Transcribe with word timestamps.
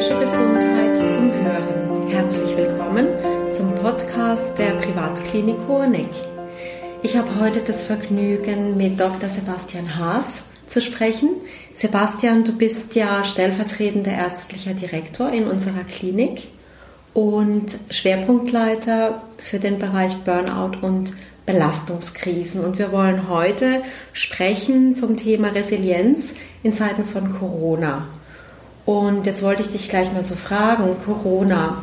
seelische 0.00 0.18
Gesundheit 0.18 0.94
zum 1.10 1.32
Hören. 1.32 2.08
Herzlich 2.08 2.54
willkommen 2.54 3.06
zum 3.50 3.74
Podcast 3.76 4.58
der 4.58 4.72
Privatklinik 4.72 5.56
Hoheneck. 5.66 6.10
Ich 7.02 7.16
habe 7.16 7.40
heute 7.40 7.60
das 7.60 7.86
Vergnügen, 7.86 8.76
mit 8.76 9.00
Dr. 9.00 9.30
Sebastian 9.30 9.96
Haas 9.98 10.42
zu 10.66 10.82
sprechen. 10.82 11.30
Sebastian, 11.72 12.44
du 12.44 12.52
bist 12.52 12.94
ja 12.94 13.24
stellvertretender 13.24 14.12
ärztlicher 14.12 14.74
Direktor 14.74 15.30
in 15.30 15.46
unserer 15.46 15.84
Klinik 15.84 16.48
und 17.14 17.78
Schwerpunktleiter 17.88 19.22
für 19.38 19.58
den 19.58 19.78
Bereich 19.78 20.14
Burnout 20.24 20.78
und 20.82 21.14
Belastungskrisen. 21.46 22.62
Und 22.62 22.78
wir 22.78 22.92
wollen 22.92 23.30
heute 23.30 23.82
sprechen 24.12 24.92
zum 24.92 25.16
Thema 25.16 25.48
Resilienz 25.48 26.34
in 26.62 26.74
Zeiten 26.74 27.06
von 27.06 27.38
Corona. 27.38 28.08
Und 28.86 29.26
jetzt 29.26 29.42
wollte 29.42 29.62
ich 29.62 29.68
dich 29.68 29.88
gleich 29.88 30.12
mal 30.12 30.24
so 30.24 30.36
fragen, 30.36 30.84
Corona, 31.04 31.82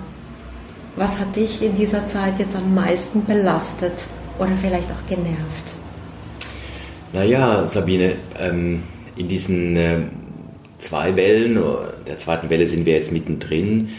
was 0.95 1.19
hat 1.19 1.35
dich 1.35 1.61
in 1.61 1.75
dieser 1.75 2.07
Zeit 2.07 2.39
jetzt 2.39 2.55
am 2.55 2.73
meisten 2.73 3.25
belastet 3.25 4.05
oder 4.39 4.55
vielleicht 4.55 4.89
auch 4.89 5.09
genervt? 5.09 5.75
Naja, 7.11 7.67
Sabine, 7.67 8.15
ähm, 8.39 8.83
in 9.17 9.27
diesen 9.27 9.75
äh, 9.75 9.99
zwei 10.77 11.15
Wellen, 11.15 11.59
der 12.07 12.17
zweiten 12.17 12.49
Welle 12.49 12.67
sind 12.67 12.85
wir 12.85 12.93
jetzt 12.93 13.11
mittendrin, 13.11 13.89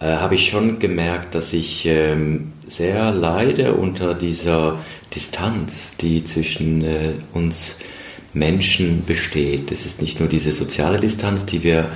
äh, 0.00 0.06
habe 0.06 0.34
ich 0.34 0.48
schon 0.48 0.80
gemerkt, 0.80 1.34
dass 1.36 1.52
ich 1.52 1.86
ähm, 1.86 2.52
sehr 2.66 3.12
leide 3.12 3.74
unter 3.74 4.14
dieser 4.14 4.78
Distanz, 5.14 5.96
die 5.96 6.24
zwischen 6.24 6.84
äh, 6.84 7.12
uns 7.32 7.78
Menschen 8.34 9.04
besteht. 9.06 9.72
Es 9.72 9.86
ist 9.86 10.02
nicht 10.02 10.20
nur 10.20 10.28
diese 10.28 10.52
soziale 10.52 10.98
Distanz, 10.98 11.46
die 11.46 11.62
wir 11.62 11.86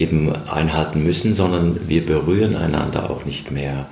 eben 0.00 0.34
einhalten 0.46 1.04
müssen, 1.04 1.34
sondern 1.34 1.88
wir 1.88 2.04
berühren 2.04 2.56
einander 2.56 3.10
auch 3.10 3.24
nicht 3.24 3.50
mehr. 3.50 3.86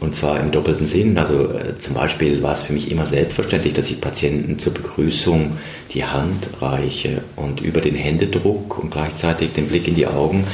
Und 0.00 0.16
zwar 0.16 0.40
im 0.40 0.50
doppelten 0.50 0.86
Sinn. 0.86 1.16
Also 1.16 1.52
äh, 1.52 1.78
zum 1.78 1.94
Beispiel 1.94 2.42
war 2.42 2.52
es 2.52 2.62
für 2.62 2.72
mich 2.72 2.90
immer 2.90 3.06
selbstverständlich, 3.06 3.72
dass 3.72 3.90
ich 3.90 4.00
Patienten 4.00 4.58
zur 4.58 4.74
Begrüßung 4.74 5.56
die 5.94 6.04
Hand 6.04 6.48
reiche 6.60 7.22
und 7.36 7.60
über 7.60 7.80
den 7.80 7.94
Händedruck 7.94 8.82
und 8.82 8.90
gleichzeitig 8.90 9.52
den 9.52 9.68
Blick 9.68 9.86
in 9.86 9.94
die 9.94 10.06
Augen 10.06 10.46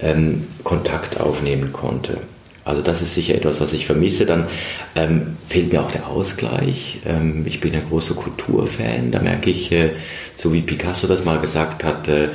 ähm, 0.00 0.46
Kontakt 0.64 1.20
aufnehmen 1.20 1.72
konnte. 1.72 2.18
Also 2.64 2.82
das 2.82 3.00
ist 3.00 3.14
sicher 3.14 3.34
etwas, 3.34 3.60
was 3.60 3.72
ich 3.72 3.86
vermisse. 3.86 4.26
Dann 4.26 4.46
ähm, 4.94 5.36
fehlt 5.46 5.72
mir 5.72 5.80
auch 5.80 5.90
der 5.92 6.06
Ausgleich. 6.06 7.00
Ähm, 7.06 7.44
ich 7.46 7.60
bin 7.60 7.74
ein 7.74 7.88
großer 7.88 8.14
Kulturfan. 8.14 9.10
Da 9.10 9.20
merke 9.20 9.50
ich, 9.50 9.70
äh, 9.72 9.90
so 10.36 10.52
wie 10.52 10.62
Picasso 10.62 11.06
das 11.06 11.24
mal 11.24 11.38
gesagt 11.38 11.84
hat, 11.84 12.08
äh, 12.08 12.28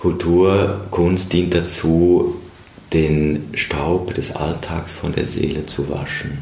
Kultur, 0.00 0.86
Kunst 0.90 1.32
dient 1.34 1.54
dazu, 1.54 2.36
den 2.92 3.50
Staub 3.52 4.14
des 4.14 4.34
Alltags 4.34 4.94
von 4.94 5.12
der 5.12 5.26
Seele 5.26 5.66
zu 5.66 5.90
waschen. 5.90 6.38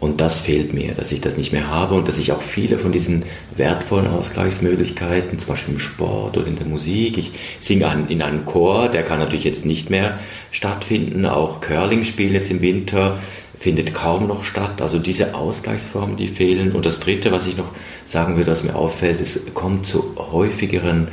Und 0.00 0.20
das 0.20 0.38
fehlt 0.38 0.72
mir, 0.74 0.92
dass 0.92 1.12
ich 1.12 1.20
das 1.20 1.36
nicht 1.36 1.52
mehr 1.52 1.68
habe 1.68 1.94
und 1.94 2.08
dass 2.08 2.18
ich 2.18 2.32
auch 2.32 2.42
viele 2.42 2.78
von 2.78 2.90
diesen 2.90 3.24
wertvollen 3.56 4.06
Ausgleichsmöglichkeiten, 4.06 5.38
zum 5.38 5.48
Beispiel 5.48 5.74
im 5.74 5.80
Sport 5.80 6.36
oder 6.36 6.46
in 6.46 6.56
der 6.56 6.66
Musik, 6.66 7.18
ich 7.18 7.32
singe 7.60 8.06
in 8.08 8.22
einem 8.22 8.44
Chor, 8.46 8.88
der 8.88 9.02
kann 9.02 9.18
natürlich 9.18 9.44
jetzt 9.44 9.64
nicht 9.66 9.90
mehr 9.90 10.18
stattfinden, 10.50 11.26
auch 11.26 11.60
Curling-Spiel 11.60 12.32
jetzt 12.32 12.50
im 12.50 12.60
Winter 12.60 13.18
findet 13.58 13.94
kaum 13.94 14.26
noch 14.26 14.44
statt. 14.44 14.82
Also 14.82 14.98
diese 14.98 15.34
Ausgleichsformen, 15.34 16.16
die 16.16 16.28
fehlen. 16.28 16.72
Und 16.72 16.84
das 16.84 17.00
Dritte, 17.00 17.32
was 17.32 17.46
ich 17.46 17.56
noch 17.56 17.72
sagen 18.04 18.36
würde, 18.36 18.50
was 18.50 18.62
mir 18.62 18.74
auffällt, 18.74 19.20
es 19.20 19.54
kommt 19.54 19.86
zu 19.86 20.14
häufigeren 20.18 21.08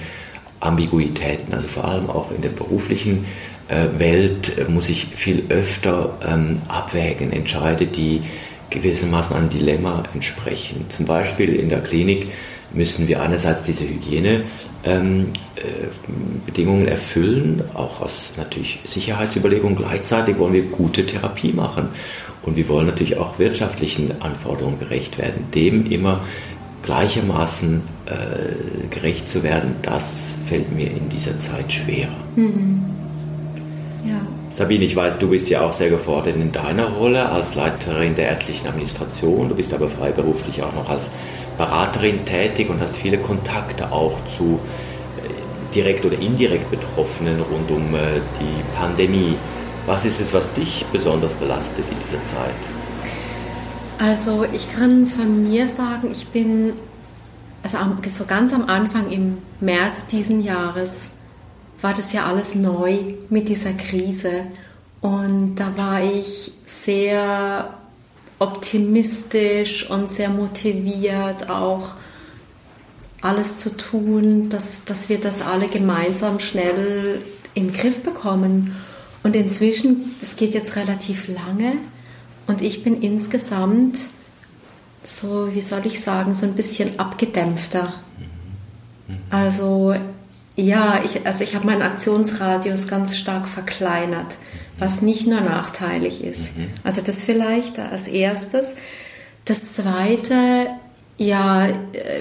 Ambiguitäten, 0.62 1.54
also 1.54 1.68
vor 1.68 1.86
allem 1.86 2.10
auch 2.10 2.32
in 2.32 2.42
der 2.42 2.50
beruflichen 2.50 3.26
äh, 3.68 4.00
Welt 4.00 4.70
muss 4.70 4.90
ich 4.90 5.08
viel 5.08 5.44
öfter 5.50 6.18
ähm, 6.26 6.62
abwägen, 6.68 7.34
entscheide, 7.34 7.88
die 7.88 8.22
gewissermaßen 8.70 9.36
einem 9.36 9.50
Dilemma 9.50 10.04
entsprechen. 10.14 10.86
Zum 10.90 11.06
Beispiel 11.06 11.56
in 11.56 11.70
der 11.70 11.82
Klinik 11.82 12.28
müssen 12.74 13.08
wir 13.08 13.22
einerseits 13.22 13.64
diese 13.64 13.84
Hygienebedingungen 13.88 15.32
ähm, 16.82 16.88
äh, 16.88 16.92
erfüllen, 16.92 17.64
auch 17.74 18.02
aus 18.02 18.34
natürlich 18.38 18.80
Sicherheitsüberlegungen. 18.86 19.78
Gleichzeitig 19.78 20.38
wollen 20.40 20.54
wir 20.54 20.64
gute 20.64 21.06
Therapie 21.06 21.52
machen 21.52 21.90
und 22.44 22.56
wir 22.56 22.68
wollen 22.70 22.88
natürlich 22.88 23.18
auch 23.18 23.40
wirtschaftlichen 23.40 24.22
Anforderungen 24.22 24.80
gerecht 24.80 25.18
werden. 25.18 25.52
Dem 25.54 25.92
immer 25.92 26.22
gleichermaßen 26.84 27.82
äh, 28.06 28.88
gerecht 28.90 29.30
zu 29.30 29.44
werden, 29.44 29.76
das 29.82 30.38
fällt 30.46 30.74
mir 30.74 30.90
in 30.90 31.10
dieser 31.10 31.38
Zeit 31.40 31.72
schwer. 31.72 32.10
Mhm. 32.36 32.84
Ja. 34.06 34.22
Sabine, 34.50 34.84
ich 34.84 34.96
weiß, 34.96 35.20
du 35.20 35.30
bist 35.30 35.50
ja 35.50 35.62
auch 35.62 35.72
sehr 35.72 35.90
gefordert 35.90 36.36
in 36.36 36.52
deiner 36.52 36.90
Rolle 36.90 37.30
als 37.30 37.56
Leiterin 37.56 38.16
der 38.16 38.30
ärztlichen 38.30 38.68
Administration. 38.68 39.50
Du 39.50 39.56
bist 39.56 39.74
aber 39.74 39.88
freiberuflich 39.88 40.62
auch 40.64 40.74
noch 40.74 40.90
als 40.90 41.12
Beraterin 41.58 42.26
tätig 42.26 42.70
und 42.70 42.82
hast 42.82 42.98
viele 42.98 43.18
Kontakte 43.18 43.92
auch 43.92 44.14
zu 44.26 44.60
äh, 45.18 45.74
direkt 45.74 46.06
oder 46.06 46.18
indirekt 46.20 46.70
Betroffenen 46.72 47.40
rund 47.40 47.70
um 47.72 47.94
äh, 47.94 48.20
die 48.40 48.78
Pandemie. 48.78 49.36
Was 49.86 50.06
ist 50.06 50.20
es, 50.20 50.34
was 50.34 50.54
dich 50.54 50.86
besonders 50.92 51.34
belastet 51.34 51.86
in 51.90 51.98
dieser 52.00 52.24
Zeit? 52.26 52.54
Also 54.00 54.46
ich 54.52 54.72
kann 54.72 55.06
von 55.06 55.44
mir 55.44 55.68
sagen, 55.68 56.10
ich 56.12 56.28
bin 56.28 56.74
also 57.64 57.78
so 58.10 58.26
ganz 58.26 58.54
am 58.54 58.66
Anfang 58.66 59.12
im 59.12 59.38
März 59.60 60.08
diesen 60.08 60.42
Jahres 60.42 61.12
war 61.82 61.94
das 61.94 62.14
ja 62.14 62.26
alles 62.26 62.56
neu 62.56 63.16
mit 63.30 63.50
dieser 63.50 63.74
Krise. 63.74 64.46
Und 65.02 65.56
da 65.56 65.76
war 65.78 66.04
ich 66.04 66.54
sehr 66.66 67.74
optimistisch 68.40 69.90
und 69.90 70.10
sehr 70.10 70.30
motiviert, 70.30 71.50
auch 71.50 71.92
alles 73.22 73.58
zu 73.58 73.76
tun, 73.78 74.50
dass, 74.50 74.84
dass 74.86 75.10
wir 75.10 75.20
das 75.20 75.42
alle 75.42 75.68
gemeinsam 75.68 76.40
schnell 76.40 77.22
in 77.54 77.68
den 77.68 77.74
Griff 77.74 78.02
bekommen. 78.02 78.76
Und 79.24 79.36
inzwischen, 79.36 80.16
das 80.20 80.36
geht 80.36 80.56
jetzt 80.56 80.76
relativ 80.76 81.28
lange 81.28 81.74
und 82.48 82.64
ich 82.64 82.84
bin 82.84 83.02
insgesamt 83.02 84.02
so, 85.04 85.54
wie 85.54 85.62
soll 85.62 85.86
ich 85.86 86.02
sagen, 86.02 86.36
so 86.36 86.46
ein 86.46 86.54
bisschen 86.54 87.00
abgedämpfter. 87.00 87.94
Also 89.30 89.94
ja, 90.56 91.02
ich, 91.04 91.26
also 91.26 91.44
ich 91.44 91.56
habe 91.56 91.66
meinen 91.66 91.82
Aktionsradius 91.82 92.88
ganz 92.88 93.18
stark 93.18 93.48
verkleinert, 93.48 94.38
was 94.78 95.02
nicht 95.02 95.28
nur 95.28 95.42
nachteilig 95.42 96.24
ist. 96.24 96.58
Mhm. 96.58 96.68
Also 96.84 97.02
das 97.02 97.24
vielleicht 97.24 97.80
als 97.80 98.08
erstes. 98.08 98.76
Das 99.46 99.74
zweite, 99.74 100.68
ja, 101.18 101.70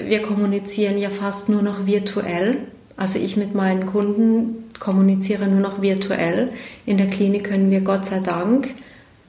wir 0.05 0.21
kommunizieren 0.21 0.97
ja 0.97 1.09
fast 1.09 1.49
nur 1.49 1.61
noch 1.61 1.85
virtuell. 1.85 2.57
Also 2.97 3.19
ich 3.19 3.37
mit 3.37 3.53
meinen 3.53 3.85
Kunden 3.85 4.69
kommuniziere 4.79 5.47
nur 5.47 5.59
noch 5.59 5.81
virtuell. 5.81 6.49
In 6.85 6.97
der 6.97 7.07
Klinik 7.07 7.45
können 7.45 7.69
wir 7.69 7.81
Gott 7.81 8.05
sei 8.05 8.19
Dank 8.19 8.69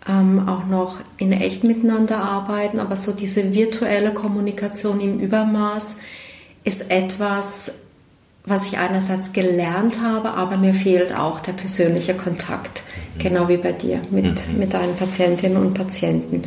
ähm, 0.09 0.49
auch 0.49 0.67
noch 0.67 0.99
in 1.17 1.33
echt 1.33 1.65
miteinander 1.65 2.19
arbeiten, 2.19 2.81
aber 2.81 2.97
so 2.97 3.13
diese 3.13 3.53
virtuelle 3.53 4.13
Kommunikation 4.13 5.01
im 5.01 5.21
Übermaß 5.21 5.99
ist 6.65 6.91
etwas, 6.91 7.73
was 8.45 8.67
ich 8.67 8.79
einerseits 8.79 9.33
gelernt 9.33 10.01
habe, 10.03 10.33
aber 10.33 10.57
mir 10.57 10.75
fehlt 10.75 11.17
auch 11.17 11.39
der 11.39 11.53
persönliche 11.53 12.15
Kontakt, 12.15 12.83
mhm. 13.15 13.23
genau 13.23 13.49
wie 13.49 13.57
bei 13.57 13.73
dir 13.73 14.01
mit, 14.11 14.49
mhm. 14.49 14.59
mit 14.59 14.75
deinen 14.75 14.97
Patientinnen 14.97 15.59
und 15.59 15.75
Patienten. 15.75 16.43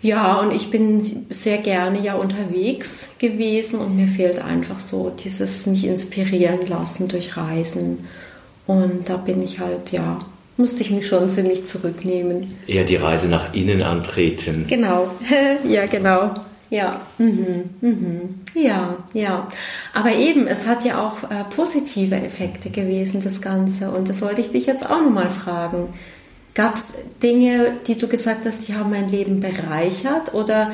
Ja, 0.00 0.38
und 0.40 0.52
ich 0.54 0.70
bin 0.70 1.26
sehr 1.28 1.58
gerne 1.58 2.00
ja 2.00 2.14
unterwegs 2.14 3.10
gewesen 3.18 3.80
und 3.80 3.96
mir 3.96 4.06
fehlt 4.06 4.42
einfach 4.42 4.78
so 4.78 5.10
dieses 5.10 5.66
mich 5.66 5.84
inspirieren 5.86 6.66
lassen 6.68 7.08
durch 7.08 7.36
Reisen. 7.36 8.06
Und 8.66 9.08
da 9.08 9.16
bin 9.16 9.42
ich 9.42 9.58
halt, 9.58 9.90
ja, 9.90 10.20
musste 10.58 10.82
ich 10.82 10.90
mich 10.90 11.06
schon 11.06 11.30
ziemlich 11.30 11.66
zurücknehmen. 11.66 12.54
Eher 12.66 12.84
die 12.84 12.96
Reise 12.96 13.28
nach 13.28 13.54
innen 13.54 13.82
antreten. 13.82 14.66
Genau, 14.68 15.08
ja, 15.64 15.86
genau. 15.86 16.34
Ja, 16.70 17.00
mhm. 17.16 17.70
Mhm. 17.80 18.40
ja, 18.52 18.98
ja. 19.14 19.48
Aber 19.94 20.12
eben, 20.12 20.46
es 20.46 20.66
hat 20.66 20.84
ja 20.84 21.00
auch 21.00 21.22
äh, 21.30 21.44
positive 21.56 22.16
Effekte 22.16 22.68
gewesen, 22.68 23.22
das 23.24 23.40
Ganze. 23.40 23.90
Und 23.90 24.10
das 24.10 24.20
wollte 24.20 24.42
ich 24.42 24.50
dich 24.50 24.66
jetzt 24.66 24.84
auch 24.84 25.00
nochmal 25.00 25.30
fragen. 25.30 25.94
Gab 26.54 26.74
es 26.74 26.92
Dinge, 27.22 27.74
die 27.86 27.96
du 27.96 28.06
gesagt 28.06 28.44
hast, 28.44 28.68
die 28.68 28.74
haben 28.74 28.90
mein 28.90 29.08
Leben 29.08 29.40
bereichert? 29.40 30.34
Oder 30.34 30.72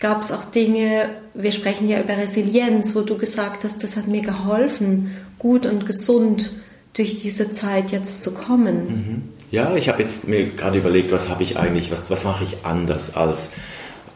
gab 0.00 0.22
es 0.22 0.32
auch 0.32 0.46
Dinge, 0.46 1.10
wir 1.34 1.52
sprechen 1.52 1.88
ja 1.88 2.00
über 2.00 2.16
Resilienz, 2.16 2.96
wo 2.96 3.02
du 3.02 3.16
gesagt 3.16 3.62
hast, 3.62 3.84
das 3.84 3.96
hat 3.96 4.08
mir 4.08 4.22
geholfen, 4.22 5.14
gut 5.38 5.66
und 5.66 5.86
gesund 5.86 6.50
durch 6.96 7.20
diese 7.20 7.50
Zeit 7.50 7.92
jetzt 7.92 8.22
zu 8.22 8.32
kommen? 8.32 8.88
Mhm. 8.88 9.22
Ja, 9.50 9.76
ich 9.76 9.88
habe 9.88 10.02
jetzt 10.02 10.26
mir 10.26 10.46
gerade 10.46 10.78
überlegt, 10.78 11.12
was 11.12 11.28
habe 11.28 11.42
ich 11.42 11.56
eigentlich, 11.56 11.90
was, 11.90 12.10
was 12.10 12.24
mache 12.24 12.44
ich 12.44 12.64
anders 12.64 13.16
als 13.16 13.50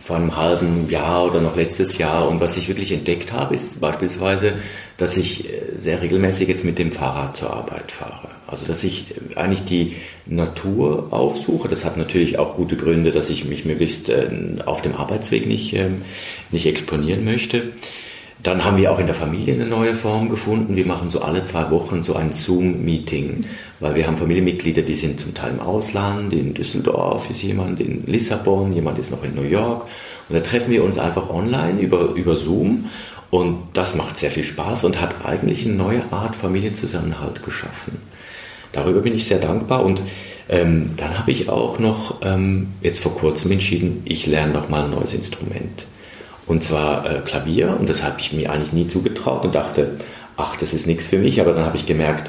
vor 0.00 0.16
einem 0.16 0.36
halben 0.36 0.90
Jahr 0.90 1.26
oder 1.26 1.40
noch 1.40 1.54
letztes 1.54 1.98
Jahr. 1.98 2.28
Und 2.28 2.40
was 2.40 2.56
ich 2.56 2.68
wirklich 2.68 2.90
entdeckt 2.90 3.32
habe, 3.32 3.54
ist 3.54 3.80
beispielsweise, 3.80 4.54
dass 4.96 5.16
ich 5.16 5.48
äh, 5.48 5.76
sehr 5.76 6.02
regelmäßig 6.02 6.48
jetzt 6.48 6.64
mit 6.64 6.78
dem 6.78 6.90
Fahrrad 6.90 7.36
zur 7.36 7.52
Arbeit 7.52 7.92
fahre. 7.92 8.28
Also 8.46 8.66
dass 8.66 8.82
ich 8.82 9.14
eigentlich 9.36 9.64
die 9.64 9.94
Natur 10.26 11.08
aufsuche. 11.12 11.68
Das 11.68 11.84
hat 11.84 11.96
natürlich 11.96 12.38
auch 12.38 12.56
gute 12.56 12.76
Gründe, 12.76 13.12
dass 13.12 13.30
ich 13.30 13.44
mich 13.44 13.64
möglichst 13.64 14.08
äh, 14.08 14.28
auf 14.66 14.82
dem 14.82 14.96
Arbeitsweg 14.96 15.46
nicht, 15.46 15.74
ähm, 15.74 16.02
nicht 16.50 16.66
exponieren 16.66 17.24
möchte. 17.24 17.70
Dann 18.42 18.64
haben 18.64 18.78
wir 18.78 18.90
auch 18.90 18.98
in 18.98 19.06
der 19.06 19.14
Familie 19.14 19.54
eine 19.54 19.66
neue 19.66 19.94
Form 19.94 20.30
gefunden. 20.30 20.74
Wir 20.74 20.86
machen 20.86 21.10
so 21.10 21.20
alle 21.20 21.44
zwei 21.44 21.70
Wochen 21.70 22.02
so 22.02 22.14
ein 22.14 22.32
Zoom-Meeting, 22.32 23.42
weil 23.80 23.94
wir 23.94 24.06
haben 24.06 24.16
Familienmitglieder, 24.16 24.80
die 24.82 24.94
sind 24.94 25.20
zum 25.20 25.34
Teil 25.34 25.52
im 25.52 25.60
Ausland, 25.60 26.32
in 26.32 26.54
Düsseldorf 26.54 27.28
ist 27.28 27.42
jemand, 27.42 27.80
in 27.80 28.06
Lissabon, 28.06 28.72
jemand 28.72 28.98
ist 28.98 29.10
noch 29.10 29.24
in 29.24 29.34
New 29.34 29.42
York. 29.42 29.86
Und 30.28 30.36
da 30.36 30.40
treffen 30.40 30.70
wir 30.70 30.84
uns 30.84 30.96
einfach 30.96 31.28
online 31.28 31.80
über, 31.80 32.14
über 32.14 32.36
Zoom 32.36 32.86
und 33.30 33.58
das 33.74 33.94
macht 33.94 34.16
sehr 34.16 34.30
viel 34.30 34.44
Spaß 34.44 34.84
und 34.84 35.00
hat 35.00 35.24
eigentlich 35.24 35.66
eine 35.66 35.74
neue 35.74 36.12
Art 36.12 36.34
Familienzusammenhalt 36.34 37.42
geschaffen. 37.42 37.98
Darüber 38.72 39.00
bin 39.00 39.14
ich 39.14 39.26
sehr 39.26 39.38
dankbar 39.38 39.84
und 39.84 40.00
ähm, 40.48 40.90
dann 40.96 41.18
habe 41.18 41.30
ich 41.30 41.48
auch 41.48 41.78
noch 41.78 42.22
ähm, 42.22 42.68
jetzt 42.80 43.00
vor 43.00 43.14
kurzem 43.14 43.52
entschieden, 43.52 44.02
ich 44.04 44.26
lerne 44.26 44.52
noch 44.52 44.68
mal 44.68 44.84
ein 44.84 44.90
neues 44.90 45.12
Instrument. 45.12 45.86
Und 46.50 46.64
zwar 46.64 47.08
äh, 47.08 47.20
Klavier 47.20 47.76
und 47.78 47.88
das 47.88 48.02
habe 48.02 48.16
ich 48.18 48.32
mir 48.32 48.50
eigentlich 48.50 48.72
nie 48.72 48.88
zugetraut 48.88 49.44
und 49.44 49.54
dachte, 49.54 50.00
ach, 50.36 50.56
das 50.56 50.74
ist 50.74 50.88
nichts 50.88 51.06
für 51.06 51.18
mich, 51.18 51.40
aber 51.40 51.52
dann 51.52 51.64
habe 51.64 51.76
ich 51.76 51.86
gemerkt, 51.86 52.28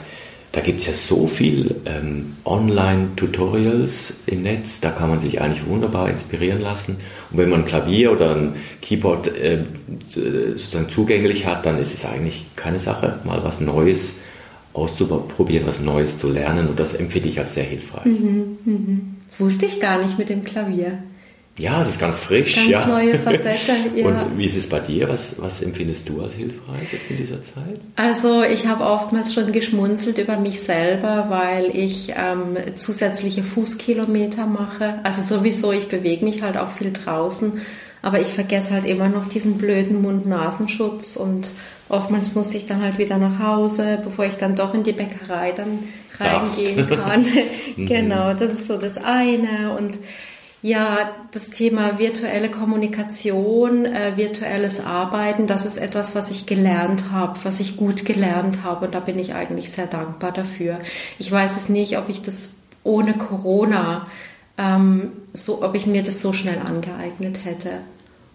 da 0.51 0.62
gibt 0.62 0.81
es 0.81 0.85
ja 0.85 0.94
so 0.94 1.25
viel 1.25 1.77
ähm, 1.85 2.33
Online-Tutorials 2.45 4.19
im 4.27 4.44
Netz, 4.44 4.79
da 4.79 4.91
kann 4.91 5.09
man 5.09 5.19
sich 5.19 5.41
eigentlich 5.41 5.65
wunderbar 5.65 6.07
inspirieren 6.07 6.62
lassen. 6.62 6.97
Und 7.31 7.39
wenn 7.39 7.50
man 7.50 7.62
ein 7.62 7.65
Klavier 7.65 8.12
oder 8.12 8.35
ein 8.35 8.57
Keyboard 8.83 9.35
äh, 9.35 9.63
sozusagen 10.06 10.89
zugänglich 10.89 11.47
hat, 11.47 11.65
dann 11.65 11.79
ist 11.79 11.95
es 11.95 12.06
eigentlich 12.06 12.45
keine 12.56 12.79
Sache, 12.79 13.21
mal 13.24 13.44
was 13.44 13.59
Neues 13.59 14.19
auszuprobieren, 14.74 15.65
was 15.65 15.81
Neues 15.81 16.19
zu 16.19 16.29
lernen. 16.29 16.67
Und 16.67 16.79
das 16.79 16.94
empfinde 16.94 17.27
ich 17.27 17.39
als 17.39 17.56
sehr 17.56 17.63
hilfreich. 17.63 18.06
Mhm, 18.06 18.57
mhm. 18.65 19.15
Das 19.27 19.39
wusste 19.39 19.65
ich 19.65 19.79
gar 19.79 20.00
nicht 20.00 20.19
mit 20.19 20.29
dem 20.29 20.44
Klavier. 20.44 21.00
Ja, 21.57 21.81
es 21.81 21.89
ist 21.89 22.00
ganz 22.00 22.19
frisch. 22.19 22.56
Ganz 22.56 22.69
ja. 22.69 22.86
neue 22.86 23.18
Facette. 23.19 23.74
Ja. 23.95 24.07
Und 24.07 24.38
wie 24.38 24.45
ist 24.45 24.57
es 24.57 24.69
bei 24.69 24.80
dir? 24.80 25.09
Was, 25.09 25.36
was 25.39 25.62
empfindest 25.62 26.07
du 26.07 26.21
als 26.21 26.33
hilfreich 26.33 26.92
jetzt 26.92 27.09
in 27.09 27.18
dieser 27.18 27.42
Zeit? 27.42 27.80
Also 27.95 28.44
ich 28.44 28.68
habe 28.68 28.86
oftmals 28.86 29.33
schon 29.33 29.51
geschmunzelt 29.51 30.18
über 30.18 30.38
mich 30.38 30.62
selber, 30.62 31.25
weil 31.30 31.75
ich 31.75 32.13
ähm, 32.18 32.57
zusätzliche 32.75 33.44
Fußkilometer 33.44 34.48
mache. 34.48 35.00
Also 35.03 35.21
sowieso, 35.21 35.71
ich 35.74 35.88
bewege 35.88 36.24
mich 36.24 36.42
halt 36.42 36.57
auch 36.57 36.69
viel 36.69 36.94
draußen, 36.94 37.62
aber 38.01 38.21
ich 38.21 38.27
vergesse 38.27 38.74
halt 38.74 38.86
immer 38.86 39.09
noch 39.09 39.27
diesen 39.27 39.57
blöden 39.57 40.01
Mund-Nasenschutz 40.01 41.18
und 41.18 41.51
oftmals 41.89 42.33
muss 42.33 42.53
ich 42.53 42.65
dann 42.65 42.81
halt 42.81 42.98
wieder 42.98 43.18
nach 43.18 43.39
Hause, 43.39 44.00
bevor 44.03 44.25
ich 44.25 44.38
dann 44.38 44.56
doch 44.56 44.74
in 44.74 44.83
die 44.83 44.94
Bäckerei 44.94 45.51
dann 45.51 45.80
reingehen 46.18 46.88
kann. 46.88 47.25
Mhm. 47.77 47.86
genau, 47.86 48.33
das 48.33 48.51
ist 48.51 48.68
so 48.68 48.77
das 48.77 48.98
eine 48.98 49.77
und 49.77 49.98
ja, 50.63 51.16
das 51.31 51.50
Thema 51.50 51.98
virtuelle 51.98 52.52
Kommunikation, 52.52 53.86
äh, 53.86 54.16
virtuelles 54.16 54.80
Arbeiten, 54.80 55.48
das 55.48 55.66
ist 55.66 55.78
etwas, 55.78 56.13
was 56.13 56.30
ich 56.30 56.46
gelernt 56.46 57.12
habe, 57.12 57.40
was 57.44 57.60
ich 57.60 57.78
gut 57.78 58.06
gelernt 58.06 58.63
habe 58.63 58.86
und 58.86 58.94
da 58.94 59.00
bin 59.00 59.18
ich 59.18 59.34
eigentlich 59.34 59.72
sehr 59.72 59.88
dankbar 59.88 60.31
dafür. 60.31 60.80
Ich 61.18 61.31
weiß 61.31 61.58
es 61.58 61.68
nicht, 61.68 61.98
ob 61.98 62.10
ich 62.10 62.22
das 62.22 62.52
ohne 62.84 63.13
Corona, 63.13 64.08
ähm, 64.58 65.12
so, 65.34 65.63
ob 65.63 65.74
ich 65.74 65.88
mir 65.88 66.04
das 66.04 66.22
so 66.22 66.31
schnell 66.31 66.60
angeeignet 66.60 67.44
hätte. 67.44 67.72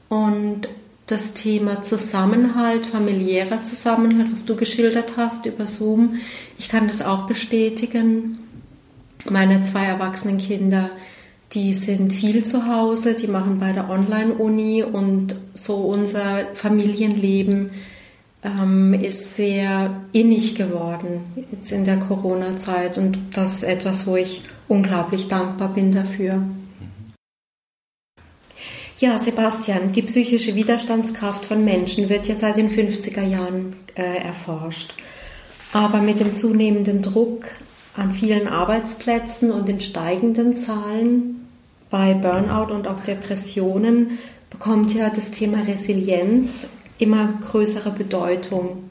Und 0.09 0.69
das 1.07 1.35
Thema 1.35 1.83
Zusammenhalt, 1.83 2.87
familiärer 2.87 3.63
Zusammenhalt, 3.63 4.33
was 4.33 4.45
du 4.47 4.57
geschildert 4.57 5.17
hast 5.17 5.47
über 5.47 5.69
Zoom, 5.69 6.17
ich 6.59 6.69
kann 6.69 6.89
das 6.89 7.03
auch 7.03 7.29
bestätigen. 7.29 8.39
Meine 9.31 9.63
zwei 9.63 9.85
erwachsenen 9.85 10.39
Kinder, 10.39 10.91
die 11.57 11.73
sind 11.73 12.13
viel 12.13 12.45
zu 12.45 12.67
Hause, 12.67 13.15
die 13.15 13.29
machen 13.29 13.59
bei 13.59 13.73
der 13.73 13.89
Online-Uni 13.89 14.83
und 14.83 15.37
so 15.55 15.77
unser 15.77 16.55
Familienleben 16.55 17.71
ähm, 18.45 18.93
ist 18.93 19.37
sehr 19.37 20.03
innig 20.13 20.55
geworden 20.55 21.23
jetzt 21.51 21.73
in 21.73 21.87
der 21.87 21.97
Corona-Zeit 21.97 22.99
und 22.99 23.19
das 23.33 23.55
ist 23.55 23.63
etwas, 23.63 24.07
wo 24.07 24.17
ich 24.17 24.43
unglaublich 24.69 25.29
dankbar 25.29 25.73
bin 25.73 25.93
dafür. 25.93 26.43
Ja, 28.99 29.17
Sebastian, 29.17 29.93
die 29.93 30.03
psychische 30.03 30.57
Widerstandskraft 30.57 31.47
von 31.47 31.65
Menschen 31.65 32.11
wird 32.11 32.29
ja 32.29 32.35
seit 32.35 32.59
den 32.59 32.69
50er 32.69 33.25
Jahren 33.25 33.77
äh, 33.95 34.19
erforscht. 34.19 34.95
Aber 35.73 36.03
mit 36.03 36.21
dem 36.21 36.35
zunehmenden 36.35 37.01
Druck 37.01 37.47
an 37.95 38.13
vielen 38.13 38.47
Arbeitsplätzen 38.47 39.51
und 39.51 39.69
den 39.69 39.81
steigenden 39.81 40.53
Zahlen 40.53 41.46
bei 41.91 42.15
Burnout 42.15 42.73
und 42.73 42.89
auch 42.89 43.01
Depressionen 43.01 44.19
bekommt 44.51 44.95
ja 44.95 45.11
das 45.11 45.31
Thema 45.31 45.63
Resilienz 45.63 46.69
immer 46.99 47.35
größere 47.51 47.91
Bedeutung. 47.91 48.85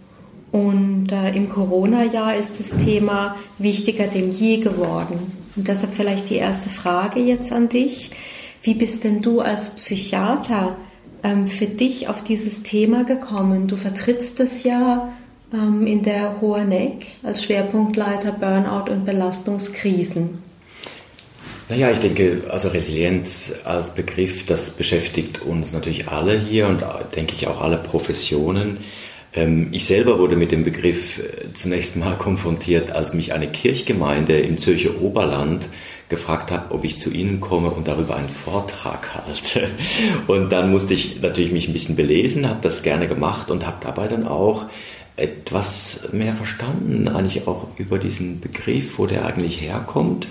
Und 0.51 1.11
äh, 1.11 1.35
im 1.35 1.49
Corona-Jahr 1.49 2.35
ist 2.35 2.59
das 2.59 2.77
Thema 2.77 3.35
wichtiger 3.57 4.07
denn 4.07 4.31
je 4.31 4.57
geworden. 4.57 5.33
Und 5.55 5.67
deshalb 5.67 5.93
vielleicht 5.93 6.29
die 6.29 6.35
erste 6.35 6.69
Frage 6.69 7.19
jetzt 7.19 7.51
an 7.51 7.67
dich. 7.67 8.11
Wie 8.61 8.73
bist 8.73 9.03
denn 9.03 9.21
du 9.21 9.41
als 9.41 9.75
Psychiater 9.75 10.77
ähm, 11.23 11.47
für 11.47 11.65
dich 11.65 12.07
auf 12.07 12.23
dieses 12.23 12.63
Thema 12.63 13.03
gekommen? 13.03 13.67
Du 13.67 13.75
vertrittst 13.75 14.39
es 14.39 14.63
ja 14.63 15.13
ähm, 15.53 15.85
in 15.87 16.03
der 16.03 16.39
HOANEC 16.41 17.07
als 17.23 17.43
Schwerpunktleiter 17.43 18.31
Burnout 18.31 18.91
und 18.91 19.05
Belastungskrisen. 19.05 20.44
Naja, 21.67 21.89
ich 21.89 21.99
denke, 21.99 22.43
also 22.49 22.67
Resilienz 22.67 23.61
als 23.63 23.95
Begriff, 23.95 24.45
das 24.45 24.71
beschäftigt 24.71 25.41
uns 25.41 25.73
natürlich 25.73 26.07
alle 26.09 26.39
hier 26.39 26.67
und 26.67 26.85
denke 27.15 27.33
ich 27.35 27.47
auch 27.47 27.59
alle 27.59 27.77
Professionen. 27.77 28.77
Ähm, 29.33 29.69
ich 29.71 29.85
selber 29.85 30.19
wurde 30.19 30.35
mit 30.35 30.51
dem 30.51 30.63
Begriff 30.63 31.19
äh, 31.19 31.53
zunächst 31.55 31.97
mal 31.97 32.15
konfrontiert, 32.19 32.91
als 32.91 33.13
mich 33.13 33.33
eine 33.33 33.47
Kirchgemeinde 33.47 34.39
im 34.39 34.59
Zürcher 34.59 35.01
Oberland 35.01 35.67
gefragt 36.07 36.51
hat, 36.51 36.69
ob 36.69 36.83
ich 36.83 36.99
zu 36.99 37.09
Ihnen 37.09 37.41
komme 37.41 37.71
und 37.71 37.87
darüber 37.87 38.15
einen 38.15 38.29
Vortrag 38.29 39.15
halte. 39.25 39.69
Und 40.27 40.51
dann 40.51 40.69
musste 40.71 40.93
ich 40.93 41.19
natürlich 41.21 41.51
mich 41.51 41.67
ein 41.67 41.73
bisschen 41.73 41.95
belesen, 41.95 42.47
habe 42.47 42.59
das 42.61 42.83
gerne 42.83 43.07
gemacht 43.07 43.49
und 43.49 43.65
habe 43.65 43.77
dabei 43.81 44.07
dann 44.07 44.27
auch 44.27 44.65
etwas 45.17 46.09
mehr 46.11 46.33
verstanden, 46.33 47.07
eigentlich 47.07 47.47
auch 47.47 47.69
über 47.77 47.97
diesen 47.97 48.39
Begriff, 48.39 48.99
wo 48.99 49.07
der 49.07 49.25
eigentlich 49.25 49.61
herkommt. 49.61 50.27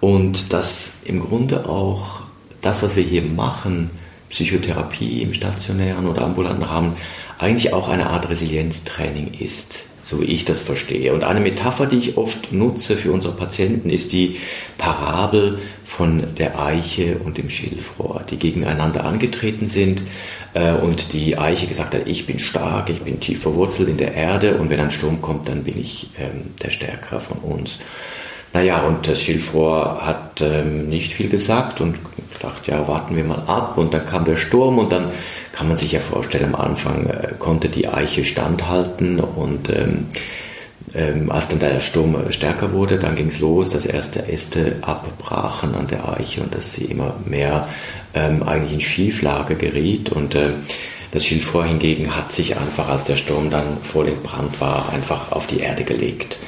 Und 0.00 0.52
dass 0.52 1.00
im 1.04 1.20
Grunde 1.20 1.68
auch 1.68 2.20
das, 2.60 2.82
was 2.82 2.96
wir 2.96 3.02
hier 3.02 3.22
machen, 3.22 3.90
Psychotherapie 4.30 5.22
im 5.22 5.34
stationären 5.34 6.06
oder 6.06 6.22
ambulanten 6.22 6.62
Rahmen, 6.62 6.96
eigentlich 7.38 7.72
auch 7.72 7.88
eine 7.88 8.08
Art 8.08 8.28
Resilienztraining 8.28 9.34
ist, 9.38 9.84
so 10.04 10.20
wie 10.20 10.26
ich 10.26 10.44
das 10.44 10.62
verstehe. 10.62 11.12
Und 11.12 11.24
eine 11.24 11.40
Metapher, 11.40 11.86
die 11.86 11.98
ich 11.98 12.16
oft 12.16 12.52
nutze 12.52 12.96
für 12.96 13.12
unsere 13.12 13.34
Patienten, 13.34 13.90
ist 13.90 14.12
die 14.12 14.36
Parabel 14.78 15.58
von 15.84 16.34
der 16.36 16.60
Eiche 16.60 17.18
und 17.24 17.38
dem 17.38 17.50
Schilfrohr, 17.50 18.22
die 18.30 18.36
gegeneinander 18.36 19.04
angetreten 19.04 19.68
sind 19.68 20.02
äh, 20.54 20.72
und 20.72 21.12
die 21.12 21.36
Eiche 21.36 21.66
gesagt 21.66 21.94
hat, 21.94 22.06
ich 22.06 22.26
bin 22.26 22.38
stark, 22.38 22.90
ich 22.90 23.00
bin 23.00 23.20
tief 23.20 23.42
verwurzelt 23.42 23.88
in 23.88 23.96
der 23.96 24.14
Erde 24.14 24.56
und 24.56 24.70
wenn 24.70 24.80
ein 24.80 24.90
Sturm 24.90 25.20
kommt, 25.20 25.48
dann 25.48 25.64
bin 25.64 25.78
ich 25.78 26.10
ähm, 26.18 26.52
der 26.62 26.70
Stärkere 26.70 27.20
von 27.20 27.38
uns. 27.38 27.78
Naja, 28.52 28.82
und 28.82 29.06
das 29.06 29.20
Schilfrohr 29.20 30.04
hat 30.04 30.40
ähm, 30.40 30.88
nicht 30.88 31.12
viel 31.12 31.28
gesagt 31.28 31.80
und 31.80 31.96
gedacht, 32.34 32.66
ja, 32.66 32.88
warten 32.88 33.14
wir 33.14 33.24
mal 33.24 33.42
ab. 33.46 33.78
Und 33.78 33.94
dann 33.94 34.04
kam 34.04 34.24
der 34.24 34.36
Sturm 34.36 34.78
und 34.78 34.90
dann 34.90 35.10
kann 35.52 35.68
man 35.68 35.76
sich 35.76 35.92
ja 35.92 36.00
vorstellen, 36.00 36.54
am 36.54 36.60
Anfang 36.60 37.06
äh, 37.06 37.34
konnte 37.38 37.68
die 37.68 37.86
Eiche 37.86 38.24
standhalten 38.24 39.20
und 39.20 39.68
ähm, 39.68 40.06
ähm, 40.94 41.30
als 41.30 41.48
dann 41.48 41.60
der 41.60 41.78
Sturm 41.78 42.16
stärker 42.30 42.72
wurde, 42.72 42.98
dann 42.98 43.14
ging 43.14 43.28
es 43.28 43.38
los, 43.38 43.70
dass 43.70 43.86
erste 43.86 44.26
Äste 44.26 44.76
abbrachen 44.80 45.74
an 45.76 45.86
der 45.86 46.08
Eiche 46.08 46.40
und 46.40 46.52
dass 46.52 46.72
sie 46.72 46.86
immer 46.86 47.14
mehr 47.24 47.68
ähm, 48.14 48.42
eigentlich 48.42 48.72
in 48.72 48.80
Schieflage 48.80 49.54
geriet 49.54 50.10
und 50.10 50.34
äh, 50.34 50.48
das 51.12 51.26
Schilfrohr 51.26 51.64
hingegen 51.66 52.16
hat 52.16 52.32
sich 52.32 52.56
einfach, 52.56 52.88
als 52.88 53.04
der 53.04 53.16
Sturm 53.16 53.50
dann 53.50 53.78
voll 53.82 54.08
in 54.08 54.22
Brand 54.22 54.60
war, 54.60 54.88
einfach 54.92 55.32
auf 55.32 55.46
die 55.46 55.60
Erde 55.60 55.84
gelegt 55.84 56.38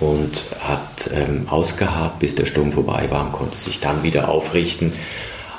und 0.00 0.44
hat 0.60 1.10
ähm, 1.14 1.46
ausgeharrt, 1.48 2.18
bis 2.18 2.34
der 2.34 2.46
Sturm 2.46 2.72
vorbei 2.72 3.06
war 3.10 3.26
und 3.26 3.32
konnte 3.32 3.58
sich 3.58 3.80
dann 3.80 4.02
wieder 4.02 4.28
aufrichten. 4.28 4.92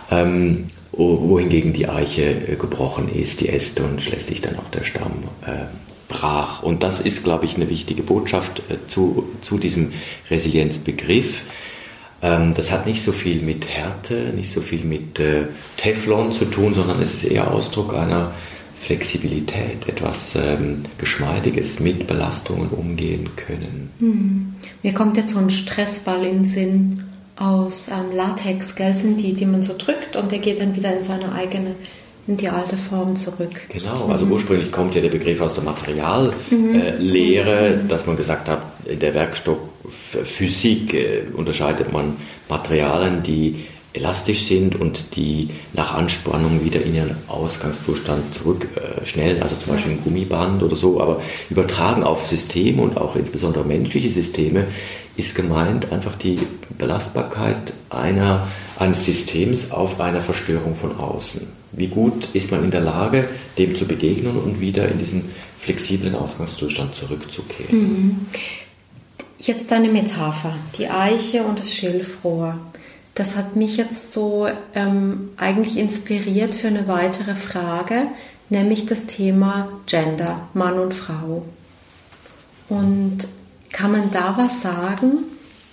Ähm, 0.09 0.65
wohingegen 0.91 1.73
die 1.73 1.87
Eiche 1.87 2.23
äh, 2.23 2.55
gebrochen 2.55 3.07
ist, 3.13 3.41
die 3.41 3.49
Äste 3.49 3.83
und 3.83 4.01
schließlich 4.01 4.41
dann 4.41 4.57
auch 4.57 4.69
der 4.73 4.83
Stamm 4.83 5.23
äh, 5.45 5.67
brach. 6.09 6.63
Und 6.63 6.83
das 6.83 7.01
ist, 7.01 7.23
glaube 7.23 7.45
ich, 7.45 7.55
eine 7.55 7.69
wichtige 7.69 8.03
Botschaft 8.03 8.59
äh, 8.69 8.75
zu, 8.87 9.29
zu 9.41 9.57
diesem 9.57 9.93
Resilienzbegriff. 10.29 11.43
Ähm, 12.21 12.53
das 12.53 12.71
hat 12.71 12.85
nicht 12.85 13.03
so 13.03 13.11
viel 13.11 13.41
mit 13.41 13.69
Härte, 13.69 14.33
nicht 14.35 14.51
so 14.51 14.61
viel 14.61 14.83
mit 14.83 15.19
äh, 15.19 15.45
Teflon 15.77 16.33
zu 16.33 16.45
tun, 16.45 16.73
sondern 16.73 17.01
es 17.01 17.13
ist 17.13 17.23
eher 17.23 17.49
Ausdruck 17.51 17.95
einer 17.95 18.33
Flexibilität, 18.81 19.87
etwas 19.87 20.35
ähm, 20.35 20.83
Geschmeidiges 20.97 21.79
mit 21.79 22.07
Belastungen 22.07 22.69
umgehen 22.69 23.29
können. 23.35 23.91
Hm. 23.99 24.55
Mir 24.81 24.93
kommt 24.93 25.17
jetzt 25.17 25.33
so 25.33 25.39
ein 25.39 25.51
Stressball 25.51 26.25
in 26.25 26.37
den 26.37 26.45
Sinn 26.45 27.03
aus 27.35 27.89
ähm, 27.89 28.15
Latex, 28.15 28.75
gell, 28.75 28.95
sind 28.95 29.21
die, 29.21 29.33
die 29.33 29.45
man 29.45 29.61
so 29.61 29.75
drückt 29.77 30.15
und 30.15 30.31
der 30.31 30.39
geht 30.39 30.59
dann 30.59 30.75
wieder 30.75 30.95
in 30.95 31.03
seine 31.03 31.31
eigene, 31.31 31.75
in 32.25 32.37
die 32.37 32.49
alte 32.49 32.75
Form 32.75 33.15
zurück. 33.15 33.61
Genau, 33.69 34.07
also 34.07 34.25
mhm. 34.25 34.31
ursprünglich 34.31 34.71
kommt 34.71 34.95
ja 34.95 35.01
der 35.01 35.09
Begriff 35.09 35.41
aus 35.41 35.53
der 35.53 35.63
Materiallehre, 35.63 36.33
mhm. 36.49 37.05
äh, 37.05 37.87
dass 37.87 38.07
man 38.07 38.17
gesagt 38.17 38.49
hat, 38.49 38.63
in 38.85 38.99
der 38.99 39.13
Werkstoffphysik 39.13 40.93
äh, 40.95 41.21
unterscheidet 41.35 41.93
man 41.93 42.17
Materialien, 42.49 43.21
die 43.21 43.65
elastisch 43.93 44.45
sind 44.45 44.75
und 44.75 45.15
die 45.15 45.49
nach 45.73 45.93
Anspannung 45.93 46.63
wieder 46.63 46.81
in 46.81 46.95
ihren 46.95 47.15
Ausgangszustand 47.27 48.33
zurück 48.33 48.67
äh, 48.75 49.05
schnell, 49.05 49.41
also 49.41 49.55
zum 49.55 49.73
Beispiel 49.73 49.93
ein 49.93 50.03
Gummiband 50.03 50.63
oder 50.63 50.75
so, 50.75 51.01
aber 51.01 51.21
übertragen 51.49 52.03
auf 52.03 52.25
Systeme 52.25 52.81
und 52.81 52.97
auch 52.97 53.15
insbesondere 53.15 53.65
menschliche 53.65 54.09
Systeme 54.09 54.67
ist 55.17 55.35
gemeint 55.35 55.91
einfach 55.91 56.15
die 56.15 56.39
Belastbarkeit 56.77 57.73
einer, 57.89 58.47
eines 58.79 59.05
Systems 59.05 59.71
auf 59.71 59.99
einer 59.99 60.21
Verstörung 60.21 60.75
von 60.75 60.97
außen. 60.97 61.47
Wie 61.73 61.87
gut 61.87 62.29
ist 62.33 62.51
man 62.51 62.63
in 62.63 62.71
der 62.71 62.81
Lage, 62.81 63.27
dem 63.57 63.75
zu 63.75 63.85
begegnen 63.85 64.37
und 64.37 64.61
wieder 64.61 64.87
in 64.89 64.99
diesen 64.99 65.29
flexiblen 65.57 66.15
Ausgangszustand 66.15 66.95
zurückzukehren? 66.95 67.77
Mhm. 67.77 68.25
Jetzt 69.37 69.71
eine 69.71 69.89
Metapher, 69.89 70.55
die 70.77 70.87
Eiche 70.87 71.43
und 71.43 71.59
das 71.59 71.73
Schilfrohr 71.73 72.55
das 73.15 73.35
hat 73.35 73.55
mich 73.55 73.77
jetzt 73.77 74.13
so 74.13 74.47
ähm, 74.73 75.31
eigentlich 75.37 75.77
inspiriert 75.77 76.55
für 76.55 76.67
eine 76.67 76.87
weitere 76.87 77.35
Frage, 77.35 78.03
nämlich 78.49 78.85
das 78.85 79.05
Thema 79.05 79.69
Gender, 79.85 80.47
Mann 80.53 80.79
und 80.79 80.93
Frau. 80.93 81.45
Und 82.69 83.19
kann 83.71 83.91
man 83.91 84.11
da 84.11 84.35
was 84.37 84.61
sagen, 84.61 85.25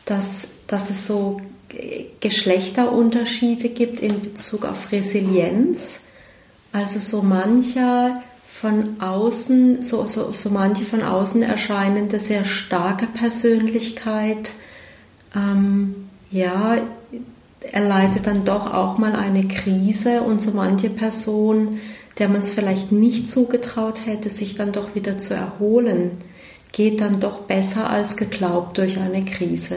dass, 0.04 0.48
dass 0.66 0.90
es 0.90 1.06
so 1.06 1.40
Geschlechterunterschiede 2.20 3.68
gibt 3.68 4.00
in 4.00 4.20
Bezug 4.20 4.64
auf 4.64 4.90
Resilienz? 4.90 6.02
Also 6.72 6.98
so 6.98 7.22
mancher 7.22 8.22
von 8.48 9.00
außen, 9.00 9.82
so, 9.82 10.06
so, 10.06 10.32
so 10.36 10.50
manche 10.50 10.84
von 10.84 11.02
außen 11.02 11.42
erscheinende 11.42 12.18
sehr 12.18 12.44
starke 12.44 13.06
Persönlichkeit, 13.06 14.50
ähm, 15.34 16.08
ja, 16.30 16.78
erleidet 17.60 18.26
dann 18.26 18.44
doch 18.44 18.72
auch 18.72 18.98
mal 18.98 19.14
eine 19.14 19.46
Krise 19.46 20.22
und 20.22 20.40
so 20.40 20.52
manche 20.52 20.90
Person, 20.90 21.78
der 22.18 22.28
man 22.28 22.40
es 22.42 22.52
vielleicht 22.52 22.92
nicht 22.92 23.30
zugetraut 23.30 24.06
hätte, 24.06 24.28
sich 24.28 24.54
dann 24.54 24.72
doch 24.72 24.94
wieder 24.94 25.18
zu 25.18 25.34
erholen, 25.34 26.12
geht 26.72 27.00
dann 27.00 27.20
doch 27.20 27.40
besser 27.40 27.90
als 27.90 28.16
geglaubt 28.16 28.78
durch 28.78 28.98
eine 28.98 29.24
Krise. 29.24 29.76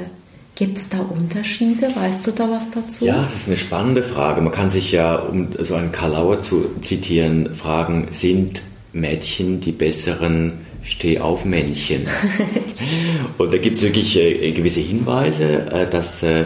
Gibt 0.55 0.77
es 0.77 0.89
da 0.89 0.99
Unterschiede? 0.99 1.89
Weißt 1.95 2.27
du 2.27 2.31
da 2.31 2.51
was 2.51 2.71
dazu? 2.71 3.05
Ja, 3.05 3.21
das 3.21 3.35
ist 3.35 3.47
eine 3.47 3.57
spannende 3.57 4.03
Frage. 4.03 4.41
Man 4.41 4.51
kann 4.51 4.69
sich 4.69 4.91
ja, 4.91 5.15
um 5.15 5.47
so 5.59 5.75
einen 5.75 5.91
Karl 5.91 6.11
Lauer 6.11 6.41
zu 6.41 6.69
zitieren, 6.81 7.55
fragen, 7.55 8.07
sind 8.09 8.61
Mädchen 8.91 9.61
die 9.61 9.71
besseren 9.71 10.65
Stehaufmännchen? 10.83 12.05
Und 13.37 13.53
da 13.53 13.57
gibt 13.57 13.77
es 13.77 13.83
wirklich 13.83 14.17
äh, 14.17 14.51
gewisse 14.51 14.81
Hinweise, 14.81 15.71
äh, 15.71 15.89
dass 15.89 16.21
äh, 16.23 16.45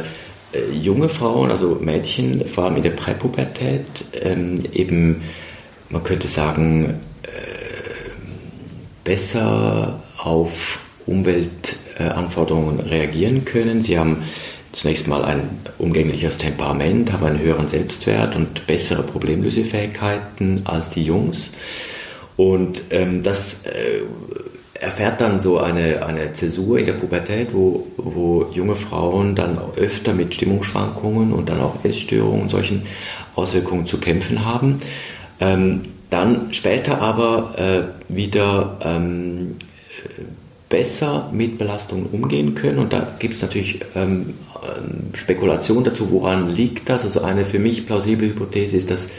junge 0.74 1.10
Frauen, 1.10 1.52
also 1.52 1.78
Mädchen, 1.82 2.48
vor 2.48 2.66
allem 2.66 2.78
in 2.78 2.84
der 2.84 2.92
Präpubertät, 2.92 3.86
ähm, 4.22 4.64
eben, 4.74 5.24
man 5.90 6.04
könnte 6.04 6.28
sagen, 6.28 7.02
äh, 7.24 7.28
besser 9.04 10.04
auf 10.18 10.80
Umweltanforderungen 11.06 12.80
reagieren 12.80 13.46
können. 13.46 13.82
Sie 13.82 13.98
haben 13.98 14.24
zunächst 14.72 15.08
mal 15.08 15.24
ein 15.24 15.50
umgänglicheres 15.78 16.38
Temperament, 16.38 17.14
haben 17.14 17.26
einen 17.26 17.40
höheren 17.40 17.68
Selbstwert 17.68 18.36
und 18.36 18.68
bessere 18.68 19.04
Problemlösefähigkeiten 19.04 20.62
als 20.66 20.90
die 20.90 21.04
Jungs. 21.04 21.52
Und 22.36 22.82
ähm, 22.90 23.24
das 23.24 23.66
äh, 23.66 24.02
erfährt 24.80 25.22
dann 25.22 25.40
so 25.40 25.60
eine, 25.60 26.06
eine 26.06 26.34
Zäsur 26.34 26.80
in 26.80 26.86
der 26.86 26.94
Pubertät, 26.94 27.54
wo, 27.54 27.88
wo 27.98 28.48
junge 28.52 28.76
Frauen 28.76 29.36
dann 29.36 29.58
öfter 29.78 30.14
mit 30.14 30.36
Stimmungsschwankungen 30.36 31.34
und 31.34 31.50
dann 31.50 31.62
auch 31.62 31.84
Essstörungen 31.84 32.44
und 32.44 32.50
solchen 32.50 32.84
Auswirkungen 33.36 33.88
zu 33.88 34.00
kämpfen 34.00 34.46
haben. 34.46 34.80
Ähm, 35.40 35.82
dann 36.10 36.54
später 36.54 37.02
aber 37.02 37.56
äh, 38.10 38.14
wieder 38.14 38.78
ähm, 38.84 39.56
besser 40.70 41.30
mit 41.32 41.58
Belastungen 41.58 42.08
umgehen 42.12 42.56
können. 42.56 42.80
Und 42.80 42.94
da 42.94 43.16
gibt 43.20 43.34
es 43.34 43.42
natürlich 43.42 43.80
ähm, 43.96 44.34
Spekulationen 45.14 45.84
dazu, 45.84 46.12
woran 46.12 46.50
liegt 46.50 46.90
das. 46.90 47.04
Also 47.06 47.22
eine 47.22 47.46
für 47.46 47.60
mich 47.60 47.86
plausible 47.86 48.30
Hypothese 48.30 48.78
ist, 48.78 48.92
dass 48.92 49.10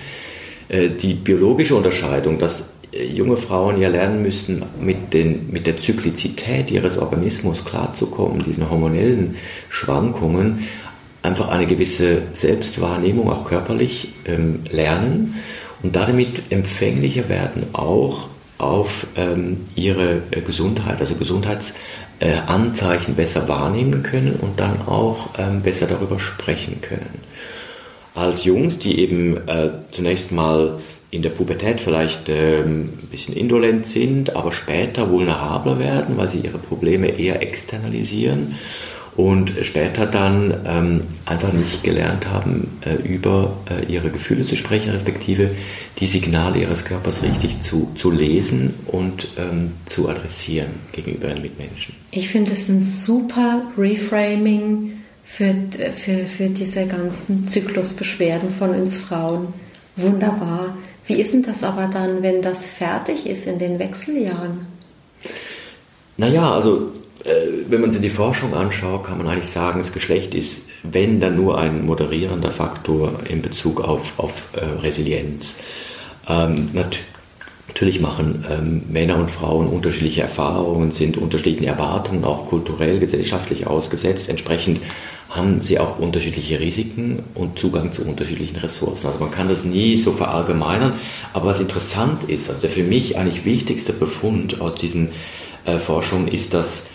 äh, 0.69 0.89
die 0.89 1.15
biologische 1.15 1.77
Unterscheidung, 1.77 2.39
dass 2.39 2.71
junge 3.05 3.37
Frauen 3.37 3.81
ja 3.81 3.89
lernen 3.89 4.23
müssen, 4.23 4.63
mit, 4.81 5.13
den, 5.13 5.51
mit 5.51 5.67
der 5.67 5.79
Zyklizität 5.79 6.71
ihres 6.71 6.99
Organismus 6.99 7.65
klarzukommen, 7.65 8.45
diesen 8.45 8.71
hormonellen 8.71 9.37
Schwankungen, 9.69 10.67
einfach 11.23 11.49
eine 11.49 11.67
gewisse 11.67 12.23
Selbstwahrnehmung, 12.33 13.31
auch 13.31 13.45
körperlich, 13.45 14.13
ähm, 14.27 14.61
lernen 14.71 15.35
und 15.83 15.97
damit 15.97 16.51
empfänglicher 16.51 17.29
werden 17.29 17.65
auch 17.73 18.29
auf 18.59 19.07
ähm, 19.17 19.67
ihre 19.75 20.23
äh, 20.31 20.41
Gesundheit, 20.41 21.01
also 21.01 21.15
Gesundheitsanzeichen 21.15 23.15
äh, 23.15 23.17
besser 23.17 23.49
wahrnehmen 23.49 24.03
können 24.03 24.39
und 24.41 24.61
dann 24.61 24.83
auch 24.87 25.31
ähm, 25.39 25.63
besser 25.63 25.87
darüber 25.87 26.19
sprechen 26.19 26.81
können. 26.81 27.21
Als 28.15 28.45
Jungs, 28.45 28.79
die 28.79 28.99
eben 28.99 29.37
äh, 29.47 29.71
zunächst 29.91 30.33
mal 30.33 30.79
in 31.17 31.23
der 31.23 31.31
Pubertät 31.31 31.81
vielleicht 31.81 32.29
ähm, 32.29 32.91
ein 33.03 33.09
bisschen 33.11 33.35
indolent 33.35 33.87
sind, 33.87 34.37
aber 34.37 34.53
später 34.53 35.11
vulnerabler 35.11 35.79
werden, 35.79 36.17
weil 36.17 36.29
sie 36.29 36.41
ihre 36.41 36.59
Probleme 36.59 37.09
eher 37.09 37.43
externalisieren 37.43 38.55
und 39.17 39.53
später 39.63 40.05
dann 40.07 40.55
ähm, 40.67 41.01
einfach 41.25 41.53
nicht 41.53 41.83
gelernt 41.83 42.29
haben, 42.29 42.79
äh, 42.85 42.97
über 42.97 43.57
äh, 43.71 43.91
ihre 43.91 44.11
Gefühle 44.11 44.45
zu 44.45 44.57
sprechen, 44.57 44.91
respektive 44.91 45.53
die 45.99 46.07
Signale 46.07 46.61
ihres 46.61 46.85
Körpers 46.85 47.23
richtig 47.23 47.61
zu, 47.61 47.91
zu 47.95 48.11
lesen 48.11 48.75
und 48.87 49.29
ähm, 49.39 49.73
zu 49.87 50.09
adressieren 50.11 50.69
gegenüber 50.93 51.29
ihren 51.29 51.41
Mitmenschen. 51.41 51.95
Ich 52.11 52.29
finde 52.29 52.53
es 52.53 52.69
ein 52.69 52.83
super 52.83 53.63
Reframing 53.79 54.93
für, 55.25 55.55
für, 55.97 56.27
für 56.27 56.47
diese 56.49 56.87
ganzen 56.87 57.47
Zyklusbeschwerden 57.47 58.51
von 58.51 58.71
uns 58.71 58.99
Frauen. 58.99 59.49
Wunderbar. 59.97 60.77
Wie 61.07 61.21
ist 61.21 61.33
denn 61.33 61.43
das 61.43 61.63
aber 61.63 61.87
dann, 61.87 62.23
wenn 62.23 62.43
das 62.43 62.65
fertig 62.65 63.27
ist 63.27 63.47
in 63.47 63.59
den 63.59 63.79
Wechseljahren? 63.79 64.67
Naja, 66.17 66.53
also 66.53 66.93
äh, 67.25 67.31
wenn 67.69 67.81
man 67.81 67.91
sich 67.91 68.01
die 68.01 68.09
Forschung 68.09 68.55
anschaut, 68.55 69.05
kann 69.05 69.19
man 69.19 69.29
eigentlich 69.29 69.49
sagen, 69.49 69.79
das 69.79 69.93
Geschlecht 69.93 70.35
ist, 70.35 70.67
wenn 70.83 71.21
dann 71.21 71.37
nur 71.37 71.59
ein 71.59 71.85
moderierender 71.85 72.51
Faktor 72.51 73.21
in 73.29 73.43
Bezug 73.43 73.81
auf, 73.81 74.19
auf 74.19 74.49
äh, 74.55 74.65
Resilienz. 74.81 75.55
Ähm, 76.29 76.71
nat 76.73 76.99
natürlich 77.69 78.01
machen 78.01 78.45
ähm, 78.49 78.83
Männer 78.89 79.17
und 79.17 79.31
Frauen 79.31 79.67
unterschiedliche 79.67 80.23
Erfahrungen, 80.23 80.93
sind 80.93 81.19
unterschiedlichen 81.19 81.67
Erwartungen 81.67 82.25
auch 82.25 82.49
kulturell, 82.49 82.99
gesellschaftlich 83.01 83.67
ausgesetzt. 83.67 84.31
Entsprechend 84.31 84.81
haben 85.29 85.61
sie 85.61 85.79
auch 85.79 85.99
unterschiedliche 85.99 86.61
Risiken 86.61 87.23
und 87.35 87.59
Zugang 87.59 87.93
zu 87.93 88.05
unterschiedlichen 88.05 88.57
Ressourcen. 88.57 89.09
Also 89.09 89.19
man 89.19 89.31
kann 89.31 89.49
das 89.49 89.65
nie 89.65 89.97
so 89.97 90.13
verallgemeinern. 90.13 90.95
Aber 91.33 91.47
was 91.47 91.61
interessant 91.61 92.25
ist, 92.25 92.49
also 92.49 92.63
der 92.63 92.71
für 92.71 92.85
mich 92.85 93.19
eigentlich 93.19 93.45
wichtigste 93.45 93.93
Befund 93.93 94.61
aus 94.61 94.77
diesen 94.77 95.11
äh, 95.65 95.79
Forschungen 95.79 96.29
ist, 96.29 96.55
dass 96.55 96.89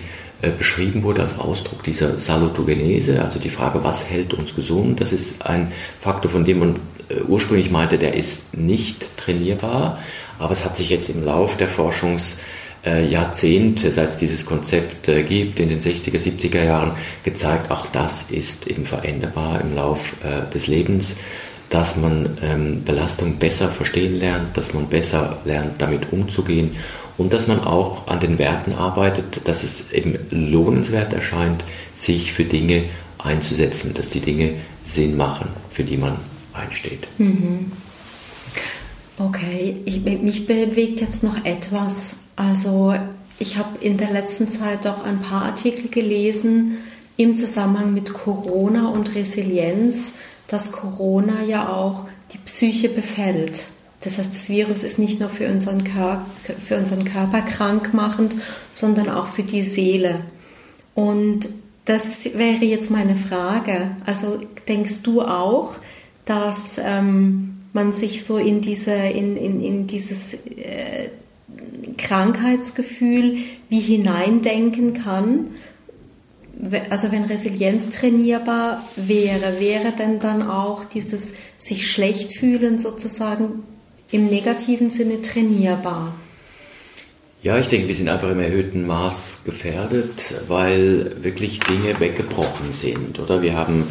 beschrieben 0.49 1.03
wurde 1.03 1.21
als 1.21 1.37
Ausdruck 1.37 1.83
dieser 1.83 2.17
Salutogenese, 2.17 3.23
also 3.23 3.39
die 3.39 3.49
Frage, 3.49 3.83
was 3.83 4.09
hält 4.09 4.33
uns 4.33 4.55
gesund, 4.55 4.99
das 4.99 5.11
ist 5.11 5.45
ein 5.45 5.71
Faktor, 5.99 6.31
von 6.31 6.45
dem 6.45 6.59
man 6.59 6.73
äh, 7.09 7.21
ursprünglich 7.27 7.69
meinte, 7.69 7.97
der 7.97 8.15
ist 8.15 8.57
nicht 8.57 9.17
trainierbar, 9.17 9.99
aber 10.39 10.51
es 10.51 10.65
hat 10.65 10.75
sich 10.75 10.89
jetzt 10.89 11.09
im 11.09 11.23
Lauf 11.23 11.57
der 11.57 11.67
Forschungsjahrzehnte, 11.67 13.91
seit 13.91 14.09
es 14.09 14.17
dieses 14.17 14.45
Konzept 14.45 15.09
äh, 15.09 15.23
gibt, 15.23 15.59
in 15.59 15.69
den 15.69 15.79
60er, 15.79 16.17
70er 16.17 16.63
Jahren, 16.63 16.93
gezeigt, 17.23 17.69
auch 17.69 17.85
das 17.87 18.31
ist 18.31 18.67
eben 18.67 18.85
veränderbar 18.85 19.61
im 19.61 19.75
Lauf 19.75 20.13
des 20.53 20.67
Lebens, 20.67 21.15
dass 21.69 21.95
man 21.95 22.37
ähm, 22.43 22.83
Belastung 22.83 23.37
besser 23.37 23.69
verstehen 23.69 24.19
lernt, 24.19 24.57
dass 24.57 24.73
man 24.73 24.87
besser 24.87 25.37
lernt, 25.45 25.81
damit 25.81 26.11
umzugehen 26.11 26.75
und 27.21 27.33
dass 27.33 27.47
man 27.47 27.59
auch 27.59 28.07
an 28.07 28.19
den 28.19 28.39
Werten 28.39 28.73
arbeitet, 28.73 29.47
dass 29.47 29.63
es 29.63 29.91
eben 29.91 30.17
lohnenswert 30.31 31.13
erscheint, 31.13 31.63
sich 31.93 32.33
für 32.33 32.45
Dinge 32.45 32.85
einzusetzen, 33.19 33.93
dass 33.93 34.09
die 34.09 34.21
Dinge 34.21 34.55
Sinn 34.81 35.17
machen, 35.17 35.49
für 35.69 35.83
die 35.83 35.97
man 35.97 36.17
einsteht. 36.51 37.07
Mhm. 37.19 37.71
Okay, 39.19 39.81
ich, 39.85 40.01
mich 40.01 40.47
bewegt 40.47 40.99
jetzt 40.99 41.21
noch 41.21 41.45
etwas. 41.45 42.15
Also 42.35 42.95
ich 43.37 43.57
habe 43.57 43.77
in 43.81 43.97
der 43.97 44.09
letzten 44.09 44.47
Zeit 44.47 44.85
doch 44.85 45.03
ein 45.03 45.19
paar 45.19 45.43
Artikel 45.43 45.89
gelesen 45.89 46.77
im 47.17 47.35
Zusammenhang 47.35 47.93
mit 47.93 48.15
Corona 48.15 48.89
und 48.89 49.13
Resilienz, 49.13 50.13
dass 50.47 50.71
Corona 50.71 51.43
ja 51.43 51.71
auch 51.71 52.05
die 52.33 52.39
Psyche 52.39 52.89
befällt. 52.89 53.65
Das 54.01 54.17
heißt, 54.17 54.33
das 54.33 54.49
Virus 54.49 54.83
ist 54.83 54.97
nicht 54.97 55.19
nur 55.19 55.29
für 55.29 55.47
unseren, 55.47 55.83
Körper, 55.83 56.25
für 56.59 56.77
unseren 56.77 57.05
Körper 57.05 57.41
krankmachend, 57.41 58.35
sondern 58.71 59.09
auch 59.09 59.27
für 59.27 59.43
die 59.43 59.61
Seele. 59.61 60.21
Und 60.95 61.47
das 61.85 62.25
wäre 62.35 62.65
jetzt 62.65 62.89
meine 62.89 63.15
Frage. 63.15 63.91
Also 64.05 64.41
denkst 64.67 65.03
du 65.03 65.21
auch, 65.21 65.75
dass 66.25 66.79
ähm, 66.83 67.57
man 67.73 67.93
sich 67.93 68.23
so 68.23 68.37
in, 68.37 68.61
diese, 68.61 68.91
in, 68.91 69.37
in, 69.37 69.61
in 69.61 69.87
dieses 69.87 70.33
äh, 70.33 71.09
Krankheitsgefühl 71.97 73.37
wie 73.69 73.79
hineindenken 73.79 74.93
kann? 74.93 75.47
Also 76.89 77.11
wenn 77.11 77.23
Resilienz 77.23 77.89
trainierbar 77.89 78.83
wäre, 78.95 79.59
wäre 79.59 79.91
denn 79.91 80.19
dann 80.19 80.43
auch 80.47 80.85
dieses 80.85 81.35
sich 81.57 81.89
schlecht 81.89 82.33
fühlen 82.33 82.77
sozusagen 82.77 83.63
im 84.11 84.25
negativen 84.25 84.89
Sinne 84.89 85.21
trainierbar? 85.21 86.13
Ja, 87.43 87.57
ich 87.57 87.69
denke, 87.69 87.87
wir 87.87 87.95
sind 87.95 88.07
einfach 88.07 88.29
im 88.29 88.39
erhöhten 88.39 88.85
Maß 88.85 89.43
gefährdet, 89.45 90.35
weil 90.47 91.23
wirklich 91.23 91.59
Dinge 91.59 91.99
weggebrochen 91.99 92.71
sind. 92.71 93.17
Oder 93.17 93.41
wir 93.41 93.55
haben 93.55 93.87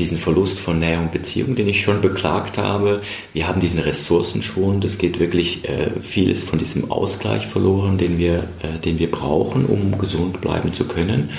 diesen 0.00 0.18
Verlust 0.18 0.58
von 0.58 0.78
Nähe 0.78 0.98
und 0.98 1.12
Beziehung, 1.12 1.54
den 1.54 1.68
ich 1.68 1.82
schon 1.82 2.00
beklagt 2.00 2.56
habe. 2.56 3.02
Wir 3.34 3.46
haben 3.46 3.60
diesen 3.60 3.80
Ressourcenschwund. 3.80 4.84
Es 4.84 4.96
geht 4.96 5.20
wirklich 5.20 5.68
äh, 5.68 5.90
vieles 6.00 6.42
von 6.42 6.58
diesem 6.58 6.90
Ausgleich 6.90 7.46
verloren, 7.46 7.98
den 7.98 8.18
wir, 8.18 8.44
äh, 8.62 8.78
den 8.82 8.98
wir 8.98 9.10
brauchen, 9.10 9.66
um 9.66 9.98
gesund 9.98 10.40
bleiben 10.40 10.72
zu 10.72 10.84
können. 10.84 11.30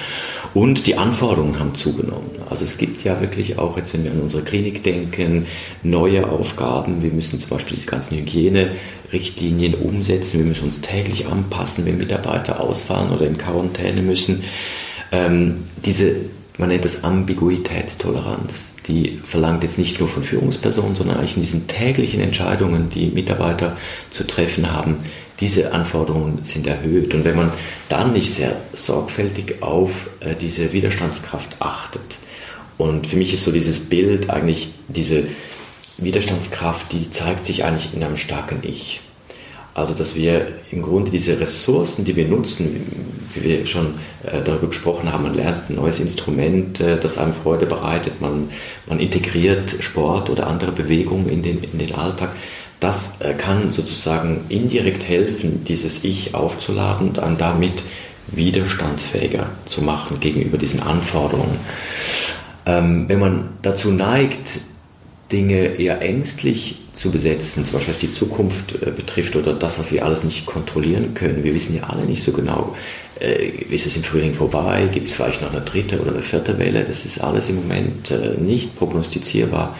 Und 0.53 0.85
die 0.85 0.95
Anforderungen 0.95 1.59
haben 1.59 1.73
zugenommen. 1.73 2.29
Also 2.49 2.63
es 2.65 2.77
gibt 2.77 3.03
ja 3.03 3.19
wirklich 3.19 3.57
auch, 3.57 3.77
jetzt 3.77 3.93
wenn 3.93 4.03
wir 4.03 4.11
an 4.11 4.19
unsere 4.19 4.43
Klinik 4.43 4.83
denken, 4.83 5.47
neue 5.81 6.29
Aufgaben. 6.29 7.01
Wir 7.01 7.11
müssen 7.11 7.39
zum 7.39 7.49
Beispiel 7.49 7.77
diese 7.77 7.87
ganzen 7.87 8.17
Hygienerichtlinien 8.19 9.73
umsetzen. 9.73 10.39
Wir 10.39 10.45
müssen 10.45 10.65
uns 10.65 10.81
täglich 10.81 11.25
anpassen, 11.25 11.85
wenn 11.85 11.97
Mitarbeiter 11.97 12.59
ausfallen 12.59 13.11
oder 13.11 13.25
in 13.25 13.37
Quarantäne 13.37 14.03
müssen. 14.03 14.43
Ähm, 15.11 15.63
diese 15.83 16.15
man 16.61 16.69
nennt 16.69 16.85
es 16.85 17.03
Ambiguitätstoleranz. 17.03 18.73
Die 18.87 19.19
verlangt 19.23 19.63
jetzt 19.63 19.77
nicht 19.77 19.99
nur 19.99 20.07
von 20.07 20.23
Führungspersonen, 20.23 20.95
sondern 20.95 21.17
eigentlich 21.17 21.35
in 21.35 21.43
diesen 21.43 21.67
täglichen 21.67 22.21
Entscheidungen, 22.21 22.89
die 22.89 23.07
Mitarbeiter 23.07 23.75
zu 24.11 24.25
treffen 24.25 24.71
haben, 24.71 24.97
diese 25.39 25.73
Anforderungen 25.73 26.39
sind 26.45 26.67
erhöht. 26.67 27.13
Und 27.15 27.25
wenn 27.25 27.35
man 27.35 27.51
dann 27.89 28.13
nicht 28.13 28.31
sehr 28.31 28.55
sorgfältig 28.73 29.61
auf 29.61 30.07
äh, 30.19 30.35
diese 30.39 30.71
Widerstandskraft 30.71 31.57
achtet, 31.59 32.01
und 32.77 33.05
für 33.05 33.15
mich 33.15 33.33
ist 33.33 33.43
so 33.43 33.51
dieses 33.51 33.89
Bild 33.89 34.29
eigentlich, 34.29 34.71
diese 34.87 35.25
Widerstandskraft, 35.97 36.91
die 36.91 37.11
zeigt 37.11 37.45
sich 37.45 37.63
eigentlich 37.63 37.93
in 37.93 38.03
einem 38.03 38.17
starken 38.17 38.59
Ich. 38.63 39.01
Also, 39.81 39.95
dass 39.95 40.15
wir 40.15 40.47
im 40.69 40.83
Grunde 40.83 41.09
diese 41.09 41.39
Ressourcen, 41.39 42.05
die 42.05 42.15
wir 42.15 42.27
nutzen, 42.27 42.83
wie 43.33 43.43
wir 43.43 43.65
schon 43.65 43.95
äh, 44.23 44.39
darüber 44.43 44.67
gesprochen 44.67 45.11
haben, 45.11 45.23
man 45.23 45.33
lernt 45.33 45.71
ein 45.71 45.75
neues 45.75 45.99
Instrument, 45.99 46.79
äh, 46.79 46.99
das 46.99 47.17
einem 47.17 47.33
Freude 47.33 47.65
bereitet, 47.65 48.21
man, 48.21 48.49
man 48.85 48.99
integriert 48.99 49.75
Sport 49.79 50.29
oder 50.29 50.45
andere 50.45 50.71
Bewegungen 50.71 51.29
in 51.29 51.41
den, 51.41 51.63
in 51.63 51.79
den 51.79 51.95
Alltag. 51.95 52.29
Das 52.79 53.21
äh, 53.21 53.33
kann 53.33 53.71
sozusagen 53.71 54.41
indirekt 54.49 55.09
helfen, 55.09 55.63
dieses 55.65 56.03
Ich 56.03 56.35
aufzuladen 56.35 57.07
und 57.07 57.17
dann 57.17 57.39
damit 57.39 57.81
widerstandsfähiger 58.27 59.49
zu 59.65 59.81
machen 59.81 60.19
gegenüber 60.19 60.59
diesen 60.59 60.83
Anforderungen. 60.83 61.57
Ähm, 62.67 63.05
wenn 63.07 63.19
man 63.19 63.49
dazu 63.63 63.89
neigt, 63.89 64.59
Dinge 65.31 65.79
eher 65.79 66.01
ängstlich 66.01 66.77
zu 66.93 67.11
besetzen, 67.11 67.65
zum 67.65 67.73
Beispiel 67.73 67.93
was 67.93 67.99
die 67.99 68.13
Zukunft 68.13 68.81
äh, 68.81 68.91
betrifft 68.91 69.35
oder 69.35 69.53
das, 69.53 69.79
was 69.79 69.91
wir 69.91 70.05
alles 70.05 70.23
nicht 70.23 70.45
kontrollieren 70.45 71.13
können. 71.13 71.43
Wir 71.43 71.53
wissen 71.53 71.75
ja 71.75 71.83
alle 71.83 72.03
nicht 72.03 72.21
so 72.21 72.31
genau, 72.31 72.75
äh, 73.19 73.47
ist 73.69 73.85
es 73.85 73.95
im 73.95 74.03
Frühling 74.03 74.33
vorbei, 74.33 74.89
gibt 74.91 75.07
es 75.07 75.13
vielleicht 75.13 75.41
noch 75.41 75.51
eine 75.51 75.61
dritte 75.61 75.99
oder 76.01 76.11
eine 76.11 76.21
vierte 76.21 76.57
Welle, 76.57 76.83
das 76.83 77.05
ist 77.05 77.21
alles 77.21 77.49
im 77.49 77.55
Moment 77.55 78.11
äh, 78.11 78.35
nicht 78.39 78.77
prognostizierbar. 78.77 79.75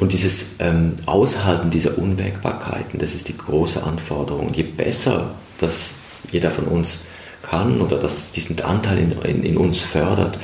Und 0.00 0.12
dieses 0.12 0.54
ähm, 0.60 0.94
Aushalten 1.04 1.70
dieser 1.70 1.98
Unwägbarkeiten, 1.98 2.98
das 2.98 3.14
ist 3.14 3.28
die 3.28 3.36
große 3.36 3.82
Anforderung. 3.82 4.50
Je 4.54 4.62
besser 4.62 5.34
das 5.58 5.94
jeder 6.32 6.50
von 6.50 6.64
uns 6.64 7.04
kann 7.42 7.82
oder 7.82 7.98
das 7.98 8.32
diesen 8.32 8.58
Anteil 8.62 8.98
in, 8.98 9.12
in, 9.22 9.44
in 9.44 9.56
uns 9.58 9.82
fördert, 9.82 10.38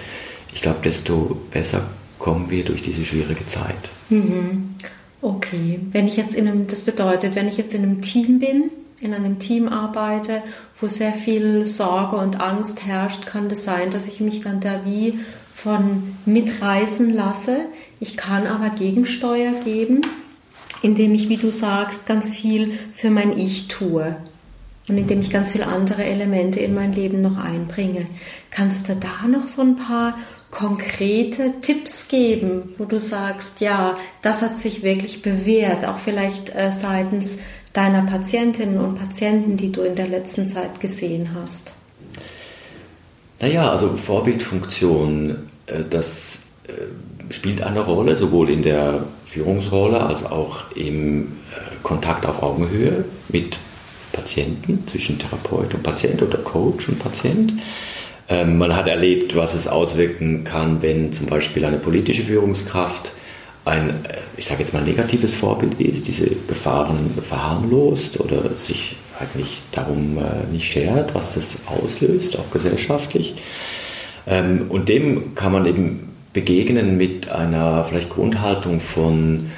ich 0.55 0.61
glaube, 0.61 0.79
desto 0.85 1.41
besser 1.51 1.83
kommen 2.19 2.51
wir 2.51 2.65
durch 2.65 2.83
diese 2.83 3.05
schwierige 3.05 3.47
Zeit. 3.47 3.75
Mhm. 4.09 4.75
Okay, 5.23 5.81
wenn 5.93 6.07
ich 6.07 6.17
jetzt 6.17 6.35
in 6.35 6.47
einem, 6.47 6.67
das 6.67 6.83
bedeutet, 6.83 7.35
wenn 7.35 7.49
ich 7.49 7.57
jetzt 7.57 7.75
in 7.75 7.83
einem 7.83 8.03
Team 8.03 8.39
bin, 8.39 8.71
in 9.01 9.13
einem 9.13 9.39
Team 9.39 9.69
arbeite, 9.69 10.43
wo 10.81 10.89
sehr 10.89 11.13
viel 11.13 11.67
Sorge 11.67 12.17
und 12.17 12.41
Angst 12.41 12.87
herrscht, 12.87 13.27
kann 13.27 13.49
das 13.49 13.65
sein, 13.65 13.91
dass 13.91 14.09
ich 14.09 14.21
mich 14.21 14.43
dann 14.43 14.61
da 14.61 14.85
wie 14.85 15.19
von 15.55 16.15
mitreißen 16.27 17.13
lasse. 17.13 17.61
Ich 17.99 18.17
kann 18.17 18.47
aber 18.47 18.71
Gegensteuer 18.71 19.53
geben. 19.65 20.03
indem 20.83 21.15
ich, 21.15 21.29
wie 21.29 21.37
du 21.37 21.51
sagst, 21.51 22.07
ganz 22.07 22.31
viel 22.31 22.79
für 22.93 23.11
mein 23.11 23.37
Ich 23.37 23.69
tue 23.69 24.17
und 24.89 24.99
indem 24.99 25.21
ich 25.21 25.31
ganz 25.31 25.53
viele 25.53 25.67
andere 25.67 26.05
Elemente 26.05 26.61
in 26.61 26.75
mein 26.75 26.93
Leben 26.93 27.21
noch 27.21 27.39
einbringe. 27.39 28.07
Kannst 28.51 28.89
du 28.89 28.95
da 28.95 29.27
noch 29.27 29.49
so 29.49 29.63
ein 29.63 29.77
paar 29.77 30.17
konkrete 30.51 31.61
Tipps 31.61 32.09
geben, 32.09 32.75
wo 32.79 32.85
du 32.85 32.99
sagst, 33.01 33.61
ja, 33.61 33.97
das 34.23 34.43
hat 34.43 34.57
sich 34.57 34.83
wirklich 34.83 35.23
bewährt, 35.23 35.87
auch 35.87 35.99
vielleicht 35.99 36.55
äh, 36.55 36.71
seitens 36.71 37.39
deiner 37.73 38.03
Patientinnen 38.03 38.79
und 38.79 38.95
Patienten, 38.95 39.57
die 39.57 39.71
du 39.71 39.83
in 39.83 39.95
der 39.95 40.09
letzten 40.09 40.49
Zeit 40.49 40.81
gesehen 40.81 41.31
hast? 41.39 41.75
Naja, 43.41 43.71
also 43.71 43.97
Vorbildfunktion, 43.97 45.51
äh, 45.67 45.83
das 45.89 46.45
äh, 46.69 47.33
spielt 47.33 47.63
eine 47.63 47.81
Rolle, 47.81 48.17
sowohl 48.17 48.51
in 48.51 48.63
der 48.63 49.05
Führungsrolle 49.27 50.01
als 50.01 50.25
auch 50.25 50.71
im 50.75 51.25
äh, 51.25 51.27
Kontakt 51.83 52.25
auf 52.25 52.43
Augenhöhe 52.43 53.05
mit 53.29 53.59
Patienten, 54.13 54.87
zwischen 54.87 55.19
Therapeut 55.19 55.75
und 55.75 55.83
Patient 55.83 56.23
oder 56.23 56.39
Coach 56.39 56.89
und 56.89 56.99
Patient. 56.99 57.53
Ähm, 58.29 58.59
man 58.59 58.75
hat 58.75 58.89
erlebt, 58.89 59.37
was 59.37 59.55
es 59.55 59.69
auswirken 59.69 60.45
kann, 60.45 60.83
wenn 60.83 61.13
zum 61.13 61.27
Beispiel 61.27 61.65
eine 61.65 61.79
politische 61.79 62.23
Führungskraft 62.23 63.13
ein, 63.65 64.05
ich 64.37 64.47
sage 64.47 64.61
jetzt 64.61 64.73
mal, 64.73 64.83
negatives 64.83 65.35
Vorbild 65.35 65.81
ist, 65.81 66.07
diese 66.07 66.27
Gefahren 66.47 67.11
verharmlost 67.21 68.21
oder 68.21 68.57
sich 68.57 68.97
halt 69.19 69.35
nicht 69.35 69.63
darum 69.73 70.19
äh, 70.19 70.53
nicht 70.53 70.71
schert, 70.71 71.15
was 71.15 71.35
das 71.35 71.63
auslöst, 71.67 72.39
auch 72.39 72.51
gesellschaftlich. 72.53 73.35
Ähm, 74.27 74.67
und 74.69 74.89
dem 74.89 75.35
kann 75.35 75.53
man 75.53 75.67
eben 75.67 76.15
begegnen 76.33 76.97
mit 76.97 77.31
einer 77.31 77.85
vielleicht 77.85 78.11
Grundhaltung 78.11 78.81
von, 78.81 79.51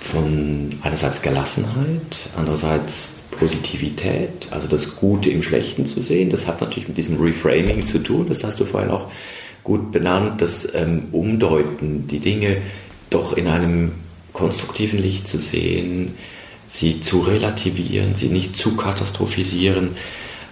von 0.00 0.70
einerseits 0.82 1.20
Gelassenheit, 1.20 2.30
andererseits 2.36 3.17
Positivität, 3.30 4.48
also 4.50 4.68
das 4.68 4.96
Gute 4.96 5.30
im 5.30 5.42
Schlechten 5.42 5.86
zu 5.86 6.02
sehen. 6.02 6.30
Das 6.30 6.46
hat 6.46 6.60
natürlich 6.60 6.88
mit 6.88 6.98
diesem 6.98 7.20
Reframing 7.20 7.86
zu 7.86 7.98
tun, 7.98 8.26
das 8.28 8.44
hast 8.44 8.58
du 8.60 8.64
vorhin 8.64 8.90
auch 8.90 9.10
gut 9.64 9.92
benannt, 9.92 10.40
das 10.40 10.74
ähm, 10.74 11.08
Umdeuten, 11.12 12.08
die 12.08 12.20
Dinge 12.20 12.58
doch 13.10 13.34
in 13.34 13.46
einem 13.46 13.92
konstruktiven 14.32 14.98
Licht 14.98 15.28
zu 15.28 15.38
sehen, 15.38 16.14
sie 16.68 17.00
zu 17.00 17.20
relativieren, 17.20 18.14
sie 18.14 18.28
nicht 18.28 18.56
zu 18.56 18.76
katastrophisieren. 18.76 19.90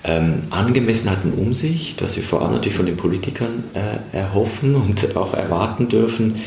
Ähm, 0.05 0.45
Angemessenheit 0.51 1.25
und 1.25 1.33
Umsicht, 1.33 2.03
was 2.03 2.17
wir 2.17 2.23
vor 2.23 2.43
allem 2.43 2.53
natürlich 2.53 2.77
von 2.77 2.87
den 2.87 2.97
Politikern 2.97 3.65
äh, 3.75 4.17
erhoffen 4.17 4.75
und 4.75 5.17
auch 5.17 5.35
erwarten 5.35 5.89
dürfen, 5.89 6.41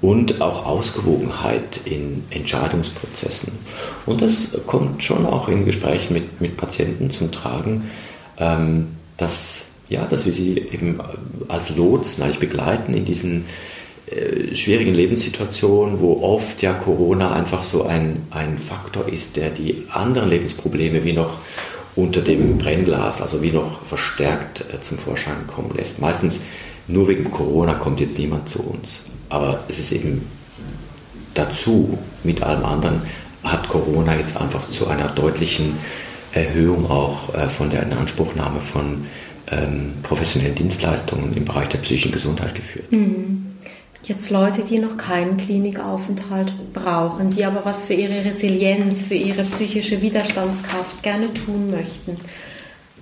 und 0.00 0.40
auch 0.40 0.64
Ausgewogenheit 0.64 1.80
in 1.84 2.24
Entscheidungsprozessen. 2.30 3.52
Und 4.06 4.22
das 4.22 4.58
kommt 4.66 5.02
schon 5.02 5.26
auch 5.26 5.48
in 5.48 5.64
Gesprächen 5.64 6.14
mit, 6.14 6.40
mit 6.40 6.56
Patienten 6.56 7.10
zum 7.10 7.32
Tragen, 7.32 7.90
ähm, 8.38 8.88
dass, 9.16 9.66
ja, 9.88 10.04
dass 10.04 10.24
wir 10.24 10.32
sie 10.32 10.56
eben 10.58 11.00
als 11.48 11.76
Lotsen 11.76 12.22
eigentlich 12.22 12.38
begleiten 12.38 12.94
in 12.94 13.04
diesen 13.04 13.46
äh, 14.10 14.54
schwierigen 14.54 14.94
Lebenssituationen, 14.94 15.98
wo 15.98 16.22
oft 16.22 16.62
ja 16.62 16.74
Corona 16.74 17.32
einfach 17.32 17.64
so 17.64 17.84
ein, 17.84 18.22
ein 18.30 18.58
Faktor 18.58 19.08
ist, 19.08 19.36
der 19.36 19.50
die 19.50 19.84
anderen 19.90 20.30
Lebensprobleme 20.30 21.02
wie 21.02 21.12
noch 21.12 21.38
unter 21.96 22.20
dem 22.20 22.58
Brennglas, 22.58 23.20
also 23.20 23.42
wie 23.42 23.50
noch 23.50 23.84
verstärkt 23.84 24.64
äh, 24.72 24.80
zum 24.80 24.98
Vorschein 24.98 25.48
kommen 25.48 25.72
lässt. 25.76 26.00
Meistens 26.00 26.42
nur 26.86 27.08
wegen 27.08 27.30
Corona 27.32 27.74
kommt 27.74 27.98
jetzt 27.98 28.18
niemand 28.18 28.48
zu 28.48 28.62
uns. 28.62 29.04
Aber 29.28 29.64
es 29.68 29.78
ist 29.78 29.92
eben 29.92 30.26
dazu, 31.34 31.98
mit 32.24 32.42
allem 32.42 32.64
anderen, 32.64 33.02
hat 33.42 33.68
Corona 33.68 34.16
jetzt 34.16 34.36
einfach 34.36 34.68
zu 34.68 34.88
einer 34.88 35.08
deutlichen 35.08 35.78
Erhöhung 36.32 36.90
auch 36.90 37.34
äh, 37.34 37.46
von 37.48 37.70
der 37.70 37.82
Inanspruchnahme 37.82 38.60
von 38.60 39.06
ähm, 39.50 39.94
professionellen 40.02 40.54
Dienstleistungen 40.54 41.34
im 41.36 41.44
Bereich 41.44 41.68
der 41.68 41.78
psychischen 41.78 42.12
Gesundheit 42.12 42.54
geführt. 42.54 42.90
Mhm. 42.92 43.46
Jetzt 44.04 44.30
Leute, 44.30 44.62
die 44.64 44.78
noch 44.78 44.96
keinen 44.96 45.36
Klinikaufenthalt 45.36 46.72
brauchen, 46.72 47.30
die 47.30 47.44
aber 47.44 47.64
was 47.64 47.82
für 47.82 47.94
ihre 47.94 48.24
Resilienz, 48.24 49.02
für 49.02 49.14
ihre 49.14 49.42
psychische 49.44 50.00
Widerstandskraft 50.00 51.02
gerne 51.02 51.34
tun 51.34 51.70
möchten. 51.70 52.16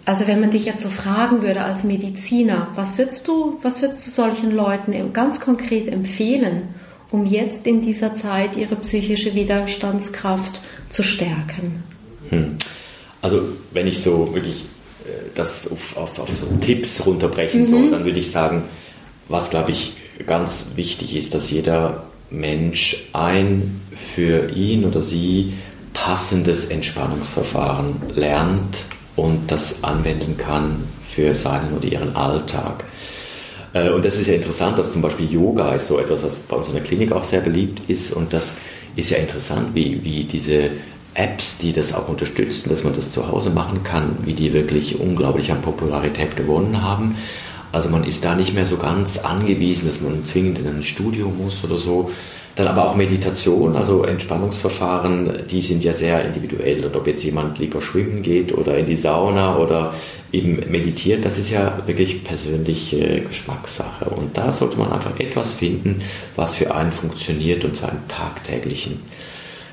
Also 0.07 0.29
wenn 0.29 0.40
man 0.40 0.53
dich 0.53 0.64
jetzt 0.64 0.83
so 0.83 0.88
fragen 0.88 1.42
würde 1.42 1.62
als 1.62 1.83
Mediziner, 1.83 2.69
was 2.77 2.97
würdest 2.97 3.27
du, 3.27 3.59
was 3.62 3.83
würdest 3.83 4.07
du 4.07 4.11
solchen 4.12 4.55
Leuten 4.55 5.12
ganz 5.12 5.40
konkret 5.40 5.88
empfehlen, 5.88 6.69
um 7.11 7.27
jetzt 7.27 7.66
in 7.66 7.81
dieser 7.81 8.14
Zeit 8.14 8.57
ihre 8.57 8.77
psychische 8.77 9.35
Widerstandskraft 9.35 10.61
zu 10.88 11.03
stärken? 11.03 11.83
Hm. 12.31 12.55
Also 13.21 13.42
wenn 13.73 13.88
ich 13.88 14.01
so 14.01 14.33
wirklich 14.33 14.66
äh, 15.07 15.09
das 15.35 15.69
auf, 15.73 15.97
auf, 15.97 16.21
auf 16.21 16.31
so 16.31 16.47
Tipps 16.61 17.05
runterbrechen 17.05 17.62
mhm. 17.62 17.66
soll, 17.66 17.90
dann 17.90 18.05
würde 18.05 18.21
ich 18.21 18.31
sagen, 18.31 18.62
was 19.29 19.51
glaube 19.51 19.73
ich 19.73 19.95
ganz 20.25 20.66
wichtig 20.77 21.16
ist, 21.16 21.35
dass 21.35 21.51
jeder 21.51 22.05
Mensch 22.31 23.09
ein 23.12 23.81
für 23.92 24.51
ihn 24.51 24.85
oder 24.85 25.03
sie 25.03 25.55
passendes 25.95 26.66
Entspannungsverfahren 26.66 27.97
lernt 28.14 28.85
und 29.16 29.50
das 29.50 29.83
anwenden 29.83 30.37
kann 30.37 30.85
für 31.09 31.35
seinen 31.35 31.72
oder 31.72 31.87
ihren 31.87 32.14
Alltag. 32.14 32.85
Äh, 33.72 33.90
und 33.90 34.05
das 34.05 34.16
ist 34.16 34.29
ja 34.29 34.35
interessant, 34.35 34.79
dass 34.79 34.92
zum 34.92 35.02
Beispiel 35.02 35.31
Yoga 35.31 35.72
ist 35.72 35.88
so 35.88 35.98
etwas, 35.98 36.22
was 36.22 36.40
bei 36.40 36.57
uns 36.57 36.68
in 36.68 36.74
der 36.74 36.83
Klinik 36.83 37.12
auch 37.12 37.24
sehr 37.24 37.40
beliebt 37.40 37.88
ist. 37.88 38.12
Und 38.12 38.33
das 38.33 38.57
ist 38.94 39.11
ja 39.11 39.18
interessant, 39.18 39.74
wie, 39.74 40.02
wie 40.05 40.24
diese 40.24 40.70
Apps, 41.14 41.59
die 41.59 41.72
das 41.72 41.94
auch 41.94 42.09
unterstützen, 42.09 42.68
dass 42.68 42.85
man 42.85 42.94
das 42.94 43.11
zu 43.11 43.29
Hause 43.29 43.50
machen 43.50 43.83
kann, 43.83 44.18
wie 44.24 44.35
die 44.35 44.52
wirklich 44.52 45.00
unglaublich 45.00 45.50
an 45.50 45.62
Popularität 45.62 46.37
gewonnen 46.37 46.83
haben. 46.83 47.16
Also 47.77 47.91
man 47.91 48.05
ist 48.05 48.25
da 48.25 48.35
nicht 48.35 48.55
mehr 48.55 48.65
so 48.65 48.79
ganz 48.79 49.19
angewiesen, 49.19 49.87
dass 49.87 50.01
man 50.01 50.25
zwingend 50.25 50.61
in 50.61 50.67
ein 50.67 50.83
Studio 50.83 51.29
muss 51.29 51.62
oder 51.62 51.77
so. 51.77 52.11
Dann 52.55 52.69
aber 52.69 52.89
auch 52.89 52.97
Meditation, 52.97 53.77
also 53.77 54.03
Entspannungsverfahren, 54.05 55.47
die 55.51 55.61
sind 55.61 55.85
ja 55.85 55.93
sehr 55.93 56.25
individuell. 56.25 56.87
Und 56.87 56.97
ob 56.97 57.07
jetzt 57.07 57.23
jemand 57.23 57.59
lieber 57.59 57.83
schwimmen 57.83 58.23
geht 58.23 58.57
oder 58.57 58.79
in 58.79 58.87
die 58.87 58.97
Sauna 58.97 59.59
oder 59.59 59.93
eben 60.33 60.62
meditiert, 60.71 61.27
das 61.27 61.37
ist 61.37 61.51
ja 61.51 61.83
wirklich 61.85 62.25
persönliche 62.25 63.21
Geschmackssache. 63.21 64.07
Und 64.07 64.39
da 64.39 64.53
sollte 64.53 64.79
man 64.79 64.91
einfach 64.91 65.21
etwas 65.21 65.53
finden, 65.53 66.01
was 66.35 66.55
für 66.55 66.75
einen 66.75 66.93
funktioniert 66.93 67.62
und 67.67 67.77
zwar 67.77 67.91
im 67.91 68.09
tagtäglichen. 68.09 69.03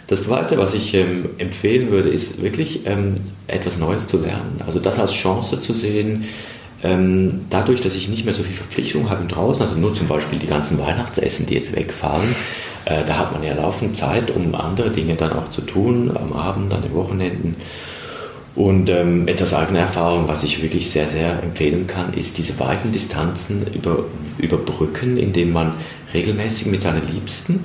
Das 0.07 0.25
Zweite, 0.25 0.57
was 0.57 0.73
ich 0.73 0.93
ähm, 0.93 1.29
empfehlen 1.37 1.89
würde, 1.89 2.09
ist 2.09 2.43
wirklich 2.43 2.85
ähm, 2.85 3.15
etwas 3.47 3.77
Neues 3.77 4.09
zu 4.09 4.17
lernen. 4.17 4.59
Also 4.65 4.79
das 4.79 4.99
als 4.99 5.13
Chance 5.13 5.61
zu 5.61 5.73
sehen, 5.73 6.25
ähm, 6.83 7.45
dadurch, 7.49 7.81
dass 7.81 7.95
ich 7.95 8.09
nicht 8.09 8.25
mehr 8.25 8.33
so 8.33 8.43
viel 8.43 8.55
Verpflichtung 8.55 9.09
habe 9.09 9.25
draußen, 9.25 9.65
also 9.65 9.79
nur 9.79 9.95
zum 9.95 10.07
Beispiel 10.07 10.37
die 10.37 10.47
ganzen 10.47 10.77
Weihnachtsessen, 10.77 11.45
die 11.45 11.53
jetzt 11.53 11.75
wegfallen, 11.75 12.35
äh, 12.85 13.03
da 13.05 13.17
hat 13.17 13.31
man 13.31 13.43
ja 13.43 13.53
laufend 13.53 13.95
Zeit, 13.95 14.31
um 14.31 14.53
andere 14.53 14.89
Dinge 14.89 15.15
dann 15.15 15.31
auch 15.33 15.49
zu 15.49 15.61
tun, 15.61 16.11
am 16.13 16.33
Abend, 16.33 16.73
an 16.73 16.81
den 16.81 16.93
Wochenenden. 16.93 17.55
Und 18.55 18.89
ähm, 18.89 19.27
jetzt 19.27 19.41
aus 19.41 19.53
eigener 19.53 19.79
Erfahrung, 19.79 20.27
was 20.27 20.43
ich 20.43 20.61
wirklich 20.61 20.91
sehr, 20.91 21.07
sehr 21.07 21.41
empfehlen 21.41 21.87
kann, 21.87 22.13
ist 22.13 22.37
diese 22.37 22.59
weiten 22.59 22.91
Distanzen 22.91 23.65
über, 23.73 24.05
überbrücken, 24.37 25.17
indem 25.17 25.53
man 25.53 25.73
regelmäßig 26.13 26.67
mit 26.67 26.81
seinen 26.81 27.07
Liebsten, 27.11 27.63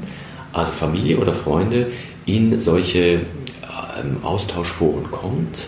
also 0.53 0.73
Familie 0.73 1.19
oder 1.19 1.35
Freunde, 1.35 1.89
in 2.25 2.59
solche 2.61 3.01
ähm, 3.01 4.17
Austauschforen 4.23 5.11
kommt. 5.11 5.67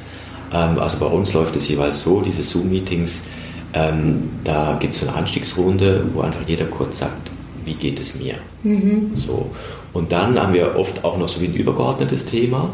Ähm, 0.53 0.79
also 0.79 0.99
bei 0.99 1.07
uns 1.07 1.35
läuft 1.35 1.57
es 1.57 1.69
jeweils 1.69 2.03
so, 2.03 2.23
diese 2.23 2.43
Zoom-Meetings, 2.43 3.25
ähm, 3.73 4.31
da 4.45 4.77
gibt 4.81 4.95
es 4.95 5.01
so 5.01 5.09
eine 5.09 5.17
Einstiegsrunde, 5.17 6.05
wo 6.13 6.21
einfach 6.23 6.47
jeder 6.47 6.67
kurz 6.67 6.99
sagt, 6.99 7.31
wie 7.65 7.75
geht 7.75 8.01
es 8.01 8.19
mir? 8.19 8.35
Mhm. 8.63 9.13
So. 9.17 9.51
Und 9.93 10.13
dann 10.13 10.41
haben 10.41 10.53
wir 10.53 10.77
oft 10.77 11.05
auch 11.05 11.19
noch 11.19 11.29
so 11.29 11.41
wie 11.41 11.47
ein 11.47 11.55
übergeordnetes 11.55 12.27
Thema. 12.27 12.71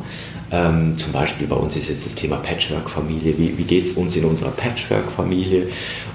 Ähm, 0.50 0.96
zum 0.96 1.12
Beispiel 1.12 1.46
bei 1.46 1.56
uns 1.56 1.76
ist 1.76 1.88
jetzt 1.88 2.06
das 2.06 2.14
Thema 2.14 2.36
Patchwork-Familie. 2.36 3.34
Wie, 3.36 3.58
wie 3.58 3.64
geht 3.64 3.86
es 3.86 3.92
uns 3.92 4.14
in 4.16 4.24
unserer 4.24 4.50
Patchwork-Familie? 4.50 5.68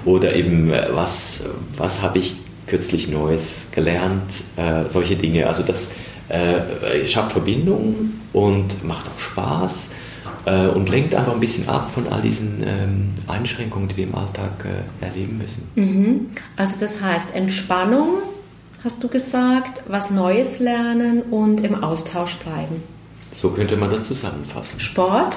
Oder 0.04 0.34
eben, 0.34 0.72
äh, 0.72 0.88
was, 0.92 1.46
was 1.76 2.02
habe 2.02 2.18
ich 2.18 2.34
kürzlich 2.66 3.08
Neues 3.08 3.68
gelernt? 3.72 4.34
Äh, 4.56 4.88
solche 4.88 5.16
Dinge. 5.16 5.46
Also 5.46 5.62
das 5.62 5.90
äh, 6.28 7.06
schafft 7.06 7.32
Verbindung 7.32 8.14
und 8.32 8.84
macht 8.84 9.06
auch 9.06 9.20
Spaß 9.20 9.90
äh, 10.44 10.68
und 10.68 10.88
lenkt 10.88 11.14
einfach 11.14 11.34
ein 11.34 11.40
bisschen 11.40 11.68
ab 11.68 11.90
von 11.90 12.08
all 12.08 12.22
diesen 12.22 12.62
ähm, 12.66 13.14
Einschränkungen, 13.26 13.88
die 13.88 13.96
wir 13.96 14.04
im 14.04 14.14
Alltag 14.14 14.64
äh, 14.64 15.04
erleben 15.04 15.38
müssen. 15.38 15.68
Mhm. 15.74 16.30
Also 16.56 16.76
das 16.80 17.00
heißt 17.00 17.34
Entspannung, 17.34 18.18
hast 18.84 19.02
du 19.04 19.08
gesagt, 19.08 19.82
was 19.88 20.10
Neues 20.10 20.58
lernen 20.58 21.22
und 21.22 21.62
im 21.62 21.82
Austausch 21.82 22.36
bleiben. 22.36 22.82
So 23.32 23.50
könnte 23.50 23.76
man 23.76 23.90
das 23.90 24.06
zusammenfassen. 24.06 24.78
Sport? 24.80 25.36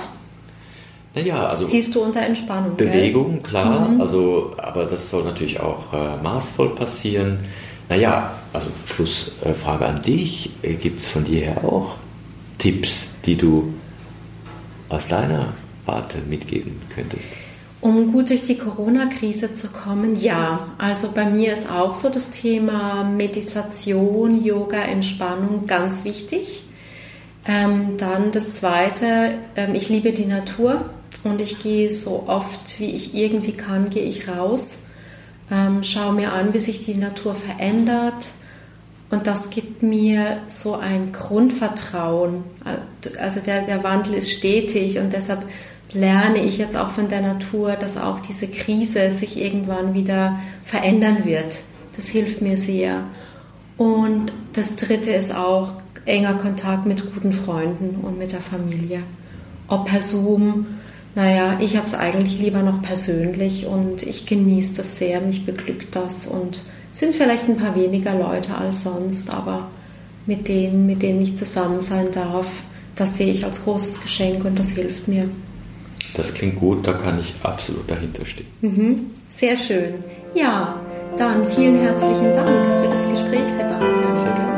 Naja, 1.13 1.47
also. 1.47 1.63
Siehst 1.63 1.95
du 1.95 2.01
unter 2.01 2.21
Entspannung? 2.21 2.75
Bewegung, 2.75 3.33
gell? 3.35 3.41
klar, 3.41 3.89
mhm. 3.89 4.01
also, 4.01 4.53
aber 4.57 4.85
das 4.85 5.09
soll 5.09 5.23
natürlich 5.23 5.61
auch 5.61 5.93
äh, 5.93 6.21
maßvoll 6.21 6.75
passieren. 6.75 7.39
Naja, 7.87 8.33
also 8.51 8.67
Schlussfrage 8.85 9.85
an 9.85 10.01
dich. 10.01 10.51
Äh, 10.61 10.73
Gibt 10.73 10.99
es 10.99 11.05
von 11.05 11.23
dir 11.23 11.45
her 11.45 11.63
auch 11.63 11.95
Tipps, 12.57 13.15
die 13.25 13.37
du 13.37 13.73
aus 14.95 15.07
deiner 15.07 15.53
Warte 15.85 16.17
mitgeben 16.27 16.81
könntest? 16.93 17.25
Um 17.81 18.11
gut 18.11 18.29
durch 18.31 18.43
die 18.43 18.57
Corona-Krise 18.57 19.53
zu 19.53 19.67
kommen, 19.67 20.15
ja. 20.19 20.69
Also 20.77 21.11
bei 21.11 21.25
mir 21.25 21.53
ist 21.53 21.69
auch 21.69 21.93
so 21.93 22.09
das 22.09 22.31
Thema 22.31 23.03
Meditation, 23.03 24.43
Yoga, 24.43 24.79
Entspannung 24.79 25.67
ganz 25.67 26.03
wichtig. 26.03 26.63
Ähm, 27.47 27.97
dann 27.97 28.31
das 28.31 28.53
Zweite, 28.53 29.35
ähm, 29.55 29.75
ich 29.75 29.89
liebe 29.89 30.13
die 30.13 30.25
Natur 30.25 30.89
und 31.23 31.41
ich 31.41 31.61
gehe 31.61 31.91
so 31.91 32.23
oft, 32.27 32.79
wie 32.79 32.89
ich 32.89 33.13
irgendwie 33.13 33.53
kann, 33.53 33.91
gehe 33.91 34.03
ich 34.03 34.27
raus, 34.27 34.85
ähm, 35.51 35.83
schaue 35.83 36.13
mir 36.13 36.33
an, 36.33 36.55
wie 36.55 36.59
sich 36.59 36.83
die 36.83 36.95
Natur 36.95 37.35
verändert 37.35 38.29
und 39.09 39.27
das 39.27 39.49
gibt 39.49 39.83
mir 39.83 40.41
so 40.47 40.75
ein 40.75 41.11
Grundvertrauen. 41.11 42.43
Also 43.19 43.39
der, 43.39 43.63
der 43.63 43.83
Wandel 43.83 44.15
ist 44.15 44.31
stetig 44.31 44.97
und 44.99 45.13
deshalb 45.13 45.45
lerne 45.93 46.43
ich 46.43 46.57
jetzt 46.57 46.75
auch 46.75 46.89
von 46.89 47.07
der 47.07 47.21
Natur, 47.21 47.73
dass 47.73 47.97
auch 47.97 48.19
diese 48.19 48.47
Krise 48.47 49.11
sich 49.11 49.41
irgendwann 49.41 49.93
wieder 49.93 50.39
verändern 50.63 51.25
wird. 51.25 51.57
Das 51.95 52.07
hilft 52.07 52.41
mir 52.41 52.57
sehr. 52.57 53.03
Und 53.77 54.33
das 54.53 54.75
Dritte 54.75 55.11
ist 55.11 55.33
auch 55.33 55.75
enger 56.05 56.35
Kontakt 56.35 56.85
mit 56.85 57.13
guten 57.13 57.31
Freunden 57.31 57.97
und 58.01 58.17
mit 58.17 58.31
der 58.31 58.41
Familie. 58.41 59.03
Ob 59.67 59.85
per 59.85 60.01
Zoom, 60.01 60.67
naja, 61.15 61.57
ich 61.59 61.77
habe 61.77 61.87
es 61.87 61.93
eigentlich 61.93 62.39
lieber 62.39 62.61
noch 62.61 62.81
persönlich 62.81 63.65
und 63.65 64.03
ich 64.03 64.25
genieße 64.25 64.77
das 64.77 64.97
sehr, 64.97 65.21
mich 65.21 65.45
beglückt 65.45 65.95
das 65.95 66.27
und 66.27 66.61
sind 66.95 67.13
vielleicht 67.13 67.49
ein 67.49 67.57
paar 67.57 67.75
weniger 67.75 68.17
Leute 68.17 68.55
als 68.55 68.83
sonst, 68.83 69.29
aber 69.29 69.67
mit 70.25 70.47
denen, 70.47 70.85
mit 70.85 71.01
denen 71.01 71.21
ich 71.21 71.35
zusammen 71.35 71.81
sein 71.81 72.07
darf, 72.11 72.47
das 72.95 73.17
sehe 73.17 73.31
ich 73.31 73.43
als 73.43 73.63
großes 73.63 74.01
Geschenk 74.01 74.45
und 74.45 74.57
das 74.57 74.69
hilft 74.69 75.07
mir. 75.07 75.29
Das 76.15 76.33
klingt 76.33 76.55
gut, 76.55 76.87
da 76.87 76.93
kann 76.93 77.19
ich 77.19 77.33
absolut 77.43 77.91
dahinter 77.91 78.25
stehen. 78.25 78.47
Mhm, 78.61 79.01
sehr 79.29 79.57
schön. 79.57 79.95
Ja, 80.33 80.79
dann 81.17 81.45
vielen 81.45 81.75
herzlichen 81.75 82.33
Dank 82.33 82.81
für 82.81 82.89
das 82.89 83.09
Gespräch, 83.09 83.47
Sebastian. 83.49 84.54